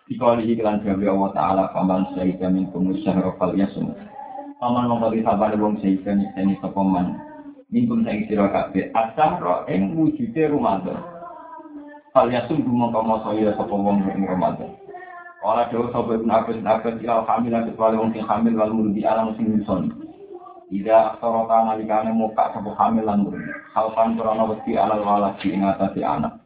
Dikali 0.05 0.53
iklan 0.53 0.85
gawe 0.85 1.05
Allah 1.09 1.31
Ta'ala 1.33 1.63
Paman 1.73 2.13
syahida 2.13 2.45
min 2.53 2.69
kumus 2.69 3.01
syahra 3.01 3.33
fal 3.41 3.57
yasum. 3.57 3.89
Paman 4.61 4.85
mengkali 4.85 5.25
sabar 5.25 5.49
wong 5.57 5.81
syahida 5.81 6.13
nyiseni 6.13 6.61
sopaman 6.61 7.17
Minkum 7.73 8.05
sing 8.05 8.29
sira 8.29 8.53
kabeh 8.53 8.93
asahra 8.93 9.65
ing 9.65 9.97
wujude 9.97 10.37
Ramadan. 10.53 11.01
Fal 12.13 12.29
yasum 12.29 12.61
dumong 12.61 12.93
kama 12.93 13.17
sapa 13.25 13.73
wong 13.73 14.05
ing 14.13 14.29
Ramadan. 14.29 14.77
Ora 15.41 15.65
dewa 15.73 15.89
sapa 15.89 16.13
ibn 16.13 16.29
Abbas 16.29 16.61
Abbas 16.61 17.01
ilal 17.01 17.25
hamilan 17.25 17.65
kecuali 17.73 17.97
wong 17.97 18.13
sing 18.13 18.21
hamil 18.29 18.53
wal 18.61 18.77
murdi 18.77 19.01
alam 19.01 19.33
sing 19.41 19.57
nyusun. 19.57 19.89
Ida 20.69 21.17
aksara 21.17 21.49
kanalikane 21.49 22.13
muka 22.13 22.53
sapa 22.53 22.77
hamil 22.77 23.09
lan 23.09 23.25
murdi 23.25 23.41
Halfan 23.73 24.21
krana 24.21 24.45
wedi 24.53 24.77
alal 24.77 25.01
waladi 25.01 25.49
ing 25.49 25.65
atase 25.65 26.05
anak 26.05 26.44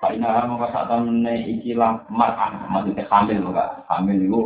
Karena 0.00 0.48
mau 0.48 0.64
saat 0.72 0.88
temen 0.88 1.28
ikilah 1.28 2.08
mar'ah, 2.08 2.64
maksudnya 2.72 3.04
hamil 3.12 3.52
enggak? 3.52 3.84
Hamil 3.84 4.16
itu 4.16 4.40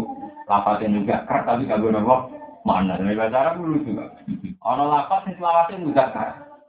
lapatnya 0.51 0.99
juga 0.99 1.17
keras 1.31 1.47
tapi 1.47 1.63
kagak 1.71 1.95
nopo 1.95 2.17
mana 2.67 2.99
dari 2.99 3.15
bahasa 3.15 3.39
Arab 3.39 3.63
dulu 3.63 3.79
juga. 3.87 4.05
Ono 4.67 4.85
lapat 4.91 5.31
sing 5.31 5.35
selawatnya 5.39 5.85
mudah 5.85 6.09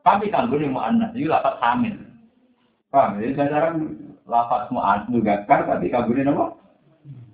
tapi 0.05 0.29
kagak 0.29 0.69
mau 0.69 0.85
anak, 0.85 1.17
itu 1.17 1.25
lapat 1.25 1.57
hamil. 1.65 1.97
Paham? 2.93 3.17
Jadi 3.17 3.33
bahasa 3.33 3.55
Arab 3.57 3.73
lapat 4.29 4.61
mau 4.69 4.85
juga 5.09 5.33
keras 5.49 5.65
tapi 5.65 5.89
kagak 5.89 6.21
nopo 6.21 6.45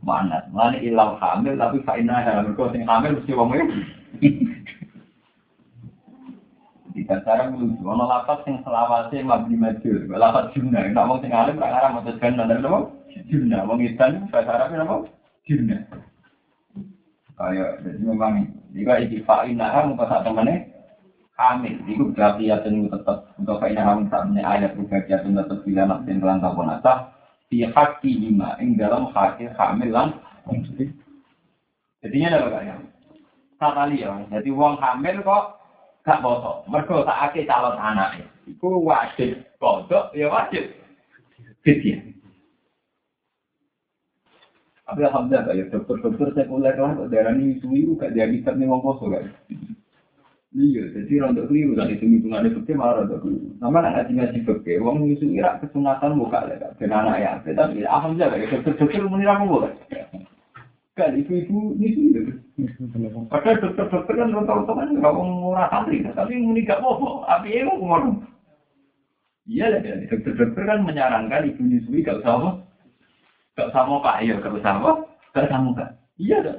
mana? 0.01 0.47
Mana 0.55 0.79
ilau 0.79 1.19
hamil 1.19 1.59
tapi 1.59 1.83
kaina 1.83 2.23
dalam 2.23 2.55
sing 2.55 2.87
hamil 2.87 3.19
mesti 3.19 3.31
wong 3.35 3.51
di 6.91 7.07
dasar 7.07 7.47
lucu, 7.51 7.83
ono 7.87 8.03
lapat 8.03 8.43
sing 8.43 8.59
selawase 8.67 9.23
mabdi 9.23 9.55
majul, 9.55 10.11
lapat 10.11 10.51
jumna, 10.51 10.91
nak 10.91 11.07
wong 11.07 11.19
sing 11.23 11.31
alim 11.31 11.55
tak 11.55 11.71
ngarang 11.71 11.93
maksud 11.99 12.15
kan 12.19 12.35
nanda 12.35 12.59
napa? 12.59 12.79
Jumna, 13.31 13.63
wong 13.63 13.79
isan 13.87 14.27
bahasa 14.27 14.51
Arab 14.51 14.75
napa? 14.75 14.95
Jumna. 15.47 15.77
Kaya 17.39 17.79
jadi 17.81 18.01
memang 18.05 18.45
jika 18.75 18.93
iki 19.01 19.23
fa'ina 19.25 19.71
ham 19.71 19.97
kok 19.97 20.11
sak 20.11 20.27
temene 20.27 20.69
hamil, 21.39 21.75
iku 21.89 22.03
berarti 22.13 22.51
ya 22.51 22.61
tetap 22.61 23.33
untuk 23.39 23.57
fa'ina 23.57 23.81
ham 23.81 24.05
sak 24.11 24.29
meneh 24.29 24.45
ayat 24.45 24.77
berbagian 24.77 25.33
tetap 25.33 25.59
bila 25.65 25.83
nak 25.89 26.03
den 26.05 26.21
lan 26.21 26.37
tak 26.37 26.53
ponata 26.53 26.93
fi 27.49 27.65
haqqi 27.65 28.11
lima 28.19 28.59
ing 28.61 28.77
dalam 28.77 29.09
hakil 29.15 29.49
hamil 29.57 29.89
lan 29.89 30.09
Jadinya 32.01 32.33
ada 32.33 32.39
apa 32.49 32.59
ya? 32.65 32.75
Sakali 33.61 34.01
ya, 34.01 34.25
jadi 34.33 34.49
wong 34.49 34.81
hamil 34.81 35.21
kok 35.21 35.60
gak 36.05 36.21
foto. 36.21 36.65
Mergo 36.69 37.05
tak 37.05 37.31
ake 37.31 37.45
calon 37.45 37.77
anak. 37.77 38.25
Iku 38.49 38.81
wajib 38.81 39.41
kodok, 39.61 40.13
ya 40.17 40.27
wajib. 40.29 40.73
Fidya. 41.61 42.01
Tapi 44.91 45.07
alhamdulillah 45.07 45.55
ya 45.55 45.65
dokter-dokter 45.71 46.35
sekuler 46.35 46.75
lah 46.75 46.91
kok 46.97 47.07
darah 47.13 47.31
ini 47.31 47.61
suwi 47.63 47.87
gak 47.95 48.11
dia 48.11 48.27
bisa 48.27 48.51
nih 48.51 48.67
wong 48.67 48.83
poso 48.83 49.07
gak. 49.07 49.23
Iya, 50.51 50.83
jadi 50.91 51.23
rontok 51.23 51.47
keliru 51.47 51.79
tadi 51.79 51.95
itu 51.95 52.11
hitungan 52.11 52.43
itu 52.43 52.59
ke 52.67 52.75
malah 52.75 52.99
rontok 52.99 53.23
keliru. 53.23 53.55
Nama 53.63 53.77
nak 53.87 53.93
ngaji 53.95 54.11
ngaji 54.19 54.39
beke, 54.43 54.73
wong 54.83 55.07
nyusui 55.07 55.39
rak 55.39 55.63
kesunatan 55.63 56.19
buka 56.19 56.43
lah 56.43 56.59
kan, 56.59 56.75
kena 56.75 57.07
anak 57.07 57.17
ya. 57.23 57.31
Tapi 57.55 57.87
alhamdulillah 57.87 58.35
ya 58.35 58.47
dokter-dokter 58.51 59.07
menira 59.07 59.39
mau 59.39 59.63
bukan. 59.63 59.71
Kan 60.91 61.15
ibu-ibu 61.15 61.79
nyusui 61.79 62.11
itu. 62.11 62.21
Padahal 63.31 63.63
dokter-dokter 63.63 64.11
kan 64.11 64.35
rontok-rontok 64.35 64.75
kan 64.75 64.89
nggak 64.91 65.13
mau 65.15 65.23
ngurah 65.23 65.67
santri, 65.71 66.03
tapi 66.03 66.35
muni 66.35 66.67
gak 66.67 66.83
mau, 66.83 67.23
api 67.25 67.63
itu 67.63 67.71
ngomong. 67.71 68.27
Iya 69.47 69.71
lah, 69.71 69.79
jadi 69.81 70.05
dokter-dokter 70.11 70.63
kan 70.67 70.83
menyarankan 70.83 71.47
ibu 71.47 71.61
nyusui 71.63 72.03
gak 72.03 72.19
usah 72.21 72.33
apa, 72.37 72.49
gak 73.55 73.69
usah 73.71 73.83
mau 73.87 74.03
pak, 74.03 74.19
iya 74.21 74.35
gak 74.43 74.51
usah 74.51 74.73
apa, 74.83 74.91
gak 75.31 75.47
usah 75.47 75.59
muka. 75.63 75.85
Iya 76.19 76.37
dah. 76.43 76.57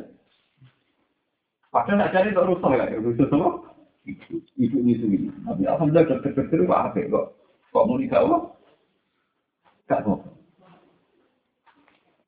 Padahal 1.72 1.96
nak 2.00 2.12
cari 2.12 2.36
tak 2.36 2.48
rusak 2.48 2.72
ya, 2.72 2.98
rusak 2.98 3.28
apa? 3.36 3.50
Ibu 4.58 4.76
nyusui. 4.80 5.28
Tapi 5.44 5.62
alhamdulillah 5.68 6.08
dokter-dokter 6.08 6.56
itu 6.56 6.72
apa 6.72 6.98
kok? 6.98 7.26
Kok 7.68 7.84
muni 7.84 8.08
gak 8.08 8.24
apa? 8.24 8.36
Gak 9.92 10.02
apa. 10.08 10.14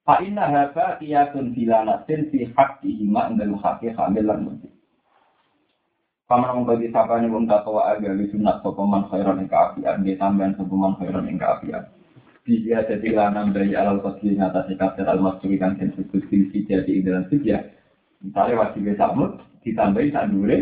Fa 0.04 0.20
inna 0.20 0.44
haba 0.52 1.00
qiyatun 1.00 1.56
bilanatin 1.56 2.28
fi 2.28 2.44
haqqi 2.52 3.08
ma 3.08 3.32
indal 3.32 3.56
haqqi 3.56 3.88
hamil 3.96 4.28
lan 4.28 4.40
mesti. 4.44 4.68
Paman 6.28 6.56
mong 6.56 6.68
bagi 6.68 6.92
sapane 6.92 7.28
wong 7.28 7.48
takwa 7.48 7.88
aga 7.88 8.12
li 8.12 8.28
sunat 8.28 8.60
sapa 8.60 8.84
man 8.84 9.08
khairan 9.08 9.40
ing 9.40 9.48
kaapian 9.48 10.04
dia 10.04 10.16
tambahan 10.20 10.56
sapa 10.56 10.74
man 10.76 10.92
khairan 11.00 11.24
ing 11.24 11.40
kaapian. 11.40 11.84
Dia 12.44 12.84
jadi 12.84 13.16
lanang 13.16 13.56
dari 13.56 13.72
alal 13.72 14.04
qasli 14.04 14.36
ngatasi 14.36 14.76
kafir 14.76 15.08
al 15.08 15.24
masuri 15.24 15.56
kan 15.56 15.80
sen 15.80 15.96
disebut 15.96 16.20
silsi 16.28 16.68
jadi 16.68 17.00
dalam 17.00 17.24
sijah. 17.32 17.64
Misalnya 18.20 18.60
wajib 18.60 18.84
samut 19.00 19.40
ditambahi 19.64 20.12
sak 20.12 20.28
dure 20.28 20.58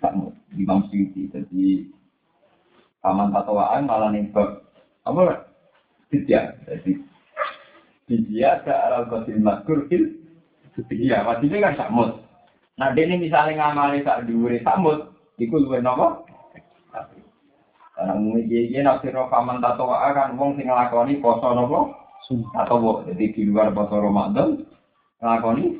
samut 0.00 0.32
di 0.48 0.64
Imam 0.64 0.88
Suyuti. 0.88 1.28
Jadi 1.28 1.92
paman 3.04 3.36
takwaan 3.36 3.84
malah 3.84 4.08
ning 4.08 4.32
bab 4.32 4.64
apa 5.04 5.44
sijah. 6.08 6.56
Jadi 6.64 7.09
dia 8.10 8.58
ke 8.66 8.72
alal 8.74 9.06
qasil 9.06 9.38
mazkur 9.38 9.86
fil 9.86 10.18
iya 10.90 11.22
maksudnya 11.22 11.70
kan 11.70 11.74
samut 11.78 12.10
nah 12.74 12.90
ini 12.96 13.28
misalnya 13.28 13.70
ngamali 13.70 14.02
sak 14.02 14.26
dhuwure 14.26 14.58
samut 14.66 15.14
iku 15.38 15.62
luwih 15.62 15.78
napa 15.84 16.26
karena 17.94 18.16
umumnya 18.16 18.48
dia 18.48 18.60
dia 18.72 18.80
nafsir 18.80 19.12
paman 19.12 19.60
tato 19.60 19.84
kan 19.86 20.32
wong 20.40 20.56
sing 20.56 20.66
nglakoni 20.66 21.20
poso 21.20 21.52
napa 21.52 21.92
atau 22.56 22.80
wo 22.80 22.92
jadi 23.04 23.28
di 23.36 23.42
luar 23.44 23.68
poso 23.76 24.00
Ramadan 24.00 24.64
nglakoni 25.20 25.76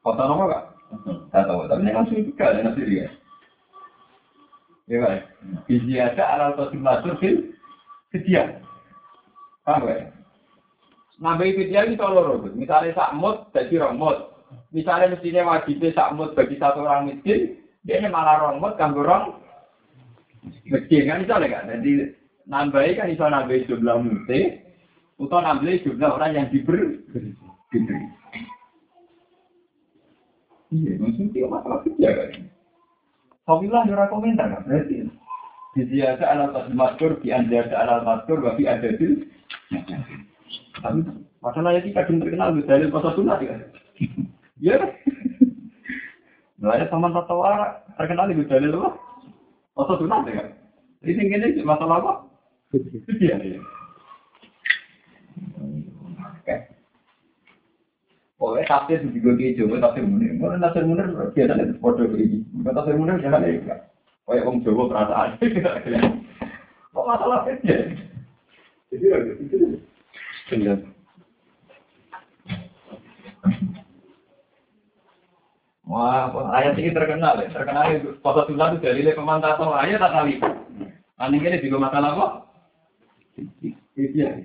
poso 0.00 0.22
napa 0.22 0.44
kak 0.46 0.64
tato 1.34 1.66
tapi 1.66 1.82
ini 1.82 1.90
kan 1.90 2.06
sulit 2.06 2.24
juga 2.30 2.54
ya 2.54 2.60
nafsir 2.62 2.86
dia 2.86 3.08
ya 4.86 4.96
kan 5.02 5.18
dia 5.66 6.04
ke 6.14 6.22
alal 6.22 6.54
qasil 6.54 6.78
mazkur 6.78 7.14
fil 7.18 7.36
sedia 8.14 8.62
paham 9.66 9.90
ya 9.90 10.13
Nambahi 11.22 11.54
fidyah 11.54 11.86
kalau 11.94 12.42
loro, 12.42 12.50
misalnya 12.58 12.90
sakmut 12.98 13.54
jadi 13.54 13.86
romut. 13.86 14.34
Misalnya 14.74 15.14
mestinya 15.14 15.54
wajibnya 15.54 15.94
sakmut 15.94 16.34
bagi 16.34 16.58
satu 16.58 16.82
orang 16.82 17.06
miskin, 17.06 17.62
dia 17.86 18.02
ini 18.02 18.10
malah 18.10 18.42
romut 18.42 18.74
kan 18.74 18.90
orang 18.98 19.38
miskin 20.66 21.06
kan 21.06 21.22
misalnya 21.22 21.54
kan. 21.54 21.70
Jadi 21.70 22.18
nambahi 22.50 22.98
kan 22.98 23.10
bisa 23.14 23.30
nambahi 23.30 23.66
jumlah 23.70 23.96
mute, 24.02 24.40
atau 25.22 25.38
nambahi 25.38 25.82
jumlah 25.86 26.10
orang 26.10 26.34
yang 26.34 26.46
diberi. 26.50 26.98
diberi. 27.70 28.02
Iya, 30.74 30.98
maksudnya 30.98 31.46
masalah 31.46 31.78
fidyah 31.86 32.12
kan. 32.18 32.30
Alhamdulillah 33.46 33.82
ada 33.86 34.10
komentar 34.10 34.46
kan, 34.50 34.62
berarti. 34.66 35.06
Dia 35.74 36.18
ada 36.18 36.26
alat 36.30 36.70
maskur, 36.74 37.18
di 37.22 37.30
anda 37.34 37.66
alat 37.70 38.02
maskur, 38.02 38.42
tapi 38.42 38.66
ada 38.66 38.94
di 38.94 39.26
tapi 40.82 41.06
masalah 41.38 41.76
ini 41.76 41.94
kadang 41.94 42.18
terkenal 42.18 42.56
di 42.56 42.66
dalil 42.66 42.88
pasal 42.90 43.12
sunat 43.14 43.38
ya. 43.44 43.54
Iya 44.58 44.74
kan? 44.80 44.90
Sama 46.90 47.12
tata 47.12 47.34
wara 47.36 47.84
terkenal 48.00 48.32
di 48.32 48.42
dalil 48.48 48.74
apa? 48.80 48.90
Pasal 49.76 49.96
sunat 50.02 50.22
ya. 50.26 50.44
Jadi 51.04 51.20
ini 51.20 51.62
masalah 51.62 52.00
apa? 52.00 52.12
Iya. 53.20 53.60
Oke. 56.42 56.56
Pokoknya 58.34 58.66
tafsir 58.66 58.98
juga 59.14 59.30
kejo, 59.38 59.70
tafsir 59.78 60.02
munir. 60.02 60.34
Mana 60.40 60.58
tafsir 60.58 60.82
munir 60.82 61.06
biasanya 61.36 61.76
foto 61.78 62.02
begini. 62.08 62.42
Tafsir 62.66 62.96
munir 62.98 63.20
jangan 63.22 63.46
ya. 63.46 63.78
Kayak 64.24 64.48
orang 64.48 64.64
Jawa 64.64 64.84
perasaan. 64.88 65.28
Kok 66.96 67.06
masalah 67.06 67.44
itu 67.52 67.64
ya? 67.68 67.80
Jadi 68.88 69.06
itu 69.44 69.56
Benar. 70.50 70.78
Wah, 75.84 76.32
ayat 76.56 76.74
ini 76.80 76.90
terkenal 76.92 77.38
ya. 77.40 77.48
Terkenal 77.52 77.84
itu. 77.96 78.10
Pasal 78.24 78.48
sunnah 78.48 78.72
itu 78.72 78.84
dalilnya 78.84 79.16
pemantasan 79.16 79.68
ayat 79.72 80.00
tak 80.00 80.12
kali. 80.12 80.34
Aneh 81.20 81.38
ini 81.38 81.64
juga 81.64 81.88
masalah 81.88 82.10
kok. 82.16 82.32
Iya. 83.94 84.42